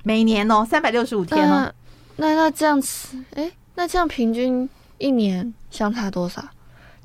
[0.03, 1.73] 每年哦，三百六十五天哦，
[2.17, 3.51] 那那这样子，哎、欸。
[3.77, 4.67] 那这样平均
[4.97, 6.43] 一年相差多少？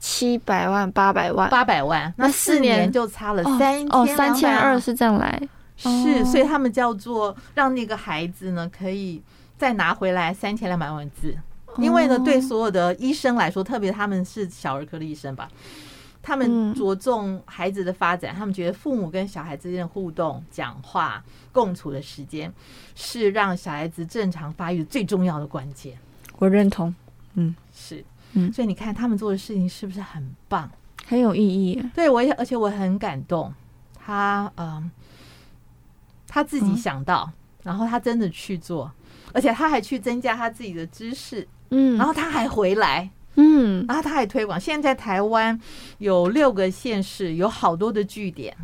[0.00, 5.40] 七百万、八百万、八百万，那四年就差了三哦，三千二是这样来，
[5.76, 9.22] 是，所以他们叫做让那个孩子呢可以
[9.58, 11.36] 再拿回来三千两百万字，
[11.76, 15.48] 因为呢，对所有的医生来说，特别他们是小儿科的医生吧，
[16.22, 22.52] 他们着重孩子的发展，他们觉得父母跟小孩之间的互动、讲话、共处的时间，
[22.96, 25.96] 是让小孩子正常发育最重要的关键。
[26.38, 26.94] 我认同，
[27.34, 30.70] 嗯，是，嗯，所以你看他们做的事情是不是很棒，
[31.06, 31.82] 很有意义？
[31.94, 33.52] 对，我也，而且我很感动。
[33.94, 34.90] 他，嗯、呃，
[36.26, 38.90] 他自己想到，嗯、然后他真的去做，
[39.32, 45.56] 而且他还去增加他自己的知识，嗯，然后他还回来，嗯，然后他还推广，现在在台湾
[45.98, 48.56] 有六个县市，有好多的据点，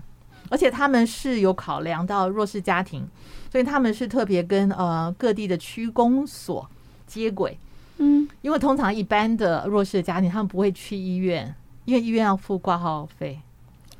[0.51, 3.09] 而且他们是有考量到弱势家庭，
[3.53, 6.69] 所以他们是特别跟呃各地的区公所
[7.09, 7.59] 接轨。
[7.97, 11.53] 嗯，因为通常一般的弱势的家庭，他们不会去医院，
[11.85, 13.41] 因为医院要付挂号费。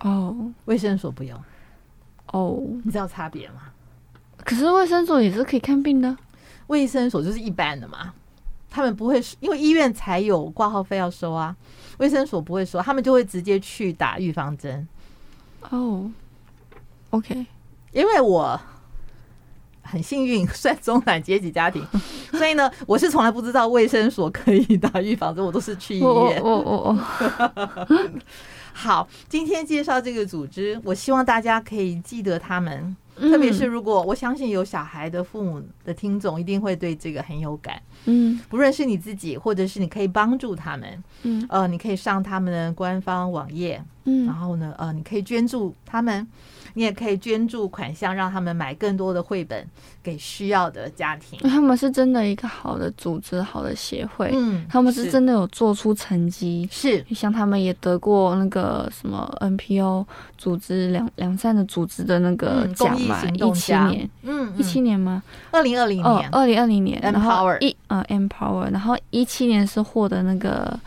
[0.01, 1.37] 哦，卫生所不用。
[2.33, 3.73] 哦，你知道差别吗？
[4.45, 6.17] 可是卫生所也是可以看病的。
[6.69, 8.15] 卫生所就是一般的嘛，
[8.71, 11.57] 他们不会，因为医院才有挂号费要收啊，
[11.97, 14.87] 卫生所不会收，他们就会直接去打预防针。
[15.71, 16.09] 哦
[17.11, 17.47] ，OK，
[17.93, 18.61] 因为我
[19.83, 21.85] 很幸运， 算中产阶级家庭，
[22.33, 26.41] 所以呢，我是从来不知道卫生所可以打预防针，我都是去医院。
[26.43, 26.99] 哦哦
[27.89, 28.09] 哦，
[28.73, 32.97] 好，今天介绍这个组织，我希望大家可以记得他们。
[33.21, 37.83] 特别是如果我相信有小孩的父母的听众，一定会对这个很有感。
[38.05, 41.05] 嗯，不论是你自己，或者是你可以帮助他们。
[41.25, 43.83] 嗯，呃，你可以上他们的官方网页。
[44.05, 46.25] 嗯，然后呢，呃，你可以捐助他们。
[46.79, 49.67] 你也可以捐助款项，让他们买更多的绘本
[50.01, 51.37] 给需要的家庭。
[51.51, 54.31] 他们是真的一个好的组织，好的协会。
[54.33, 56.69] 嗯，他们是真的有做出成绩。
[56.71, 60.07] 是，像他们也得过那个什么 NPO
[60.37, 65.21] 组织良良善的组织的那个奖嘛，一七年，嗯，一七年吗？
[65.51, 70.79] 二零二零年，二零二零年，然后一呃 Empower，然后一七年是获得那个。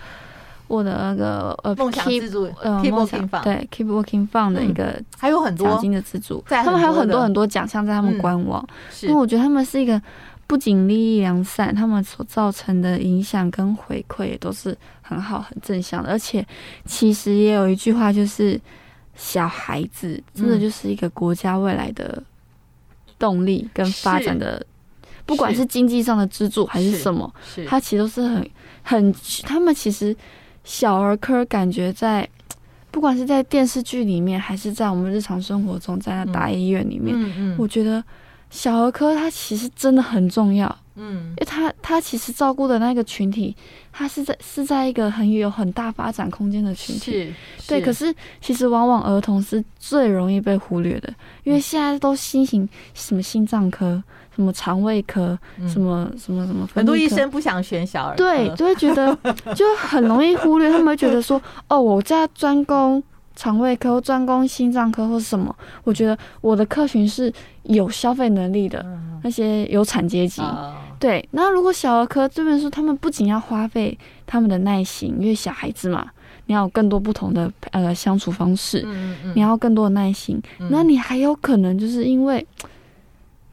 [0.71, 8.65] 获得那个呃梦想资助，呃 Keep Working 对 Keep Working Fund 的一个还有很多奖金的资助，他们还有很多很多奖项在他们官网。
[9.01, 10.01] 因为我觉得他们是一个
[10.47, 16.09] 不仅利益良善，他们所造成的影响跟回馈也都是很好、很正向的。
[16.09, 16.45] 而且
[16.85, 18.57] 其实也有一句话，就是
[19.13, 22.23] 小孩子真的就是一个国家未来的
[23.19, 24.65] 动力跟发展的，
[25.25, 27.29] 不管是经济上的支柱还是什么，
[27.67, 28.49] 他其实都是很
[28.81, 29.13] 很，
[29.43, 30.15] 他们其实。
[30.63, 32.27] 小儿科感觉在，
[32.91, 37.15] 不管是在电视剧里面，还是在我们日常生活中，在那大医院里面，
[37.57, 38.03] 我觉得
[38.49, 43.55] 小儿科它其实真的很重要，嗯，因为他他其实照顾的那个群体，
[43.91, 47.33] 他是在是在一个很有很大发展空间的群体，
[47.67, 47.81] 对。
[47.81, 54.03] 可是其实往往儿童是最容易被忽略的，因为现在都新型什么心脏科。
[54.33, 59.13] 什么肠胃科，什么什么什么，很多医生不想选小儿科，对，就会觉得
[59.53, 60.69] 就很容易忽略。
[60.71, 63.03] 他们会觉得说， 哦，我在专攻
[63.35, 65.53] 肠胃科、专攻心脏科或是什么。
[65.83, 67.31] 我觉得我的客群是
[67.63, 68.85] 有消费能力的，
[69.23, 70.41] 那些有产阶级。
[70.97, 76.07] 对，那如果小儿科这边说，他们不仅要花费他们的耐心，因为小孩子嘛，
[76.45, 78.87] 你要有更多不同的呃相处方式，
[79.35, 80.41] 你要更多的耐心。
[80.69, 82.47] 那你还有可能就是因为。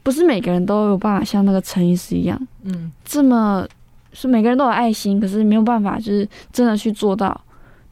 [0.09, 3.63] 不是每个人都有办法像那个陈医师一样，嗯，这么
[4.11, 7.39] 是每个人都有爱心，可是没有办法就是真的去做到，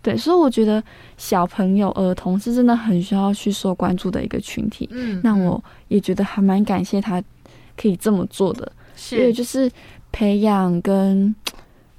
[0.01, 0.83] 对，所以我觉得
[1.15, 7.21] 小朋友、儿童是真的很需要去受关注的一个群体，嗯，那我也觉得还蛮感谢他
[7.79, 9.69] 可以这么做的，是，因为就是
[10.11, 11.35] 培养跟。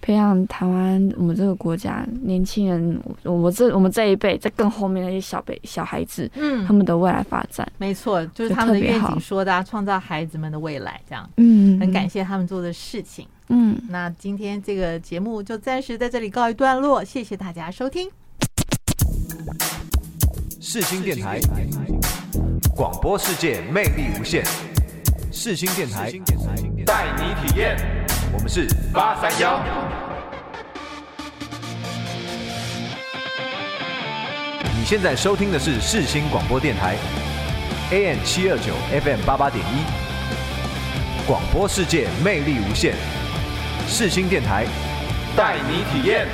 [0.09, 18.11] 培养台湾我们这个国家年轻人，我这我们这一辈在更后面那些小辈小孩子，嗯，他们的未来发展，没错，就是他们的愿景说的，创造孩子们的未来，这样，嗯，很感谢他们做的事情，嗯，那今天这个节目就暂时在这里告一段落，谢谢大家收听。
[20.59, 21.39] 世新电台，
[22.75, 24.43] 广播世界魅力无限，
[25.31, 26.11] 世新电台。
[26.87, 27.77] 带你体验，
[28.33, 29.98] 我们是八三幺。
[34.89, 36.97] 现在收听的是世新广播电台
[37.91, 38.73] ，AM 七二九
[39.05, 42.95] FM 八八点一，广播世界魅力无限，
[43.87, 44.65] 世新电台
[45.37, 46.27] 带你体验。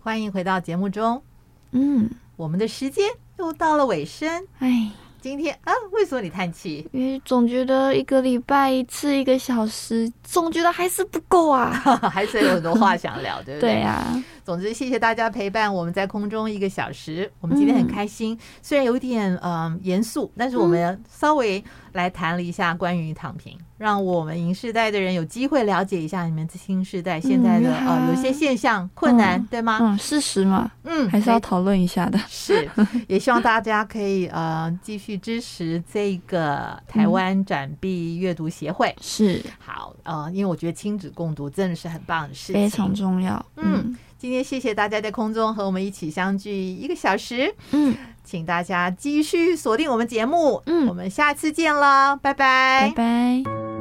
[0.00, 1.22] 欢迎回到节目中，
[1.70, 4.28] 嗯，我们的时间又到了尾声，
[4.58, 4.90] 哎。
[5.20, 6.86] 今天啊，为什么你叹气？
[6.92, 11.70] 因为总觉得一个礼拜一次一个小时，总觉得还是不够啊，
[12.12, 13.70] 还是有很多话想聊，对不对？
[13.76, 14.22] 对啊。
[14.44, 17.32] 总之，谢谢大家陪伴我们在空中一个小时。
[17.40, 29.78] 我们今天很开心，嗯、虽然有点嗯严肃，但是我们稍微来谈了一下关于躺平，嗯、让我们银世代的人有机会了解一下你们新世代现在的、嗯、呃有些现象困难，嗯、对吗？
[29.80, 32.18] 嗯，事实嘛，嗯，还是要讨论一下的。
[32.28, 32.68] 是，
[33.08, 38.94] 也希望大家可以呃继续支持这个台湾展臂阅读协会。
[39.00, 43.34] 是，好，呃，因为我觉得亲子共读真的是很棒的事情，非常重要。
[43.56, 43.84] 嗯。
[43.86, 47.94] 嗯今天谢谢大家在空中和我们一起相聚一个小时，嗯，
[48.24, 53.73] 请大家继续锁定我们节目，嗯，我们下次见了，拜拜，拜拜。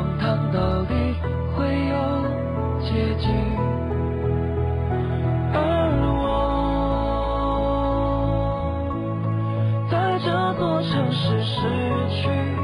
[0.00, 0.94] 荒唐到底
[1.54, 1.94] 会有
[2.80, 3.28] 结局
[5.52, 5.56] 而
[6.16, 6.16] 我
[9.90, 11.60] 在这座城市失
[12.22, 12.59] 去。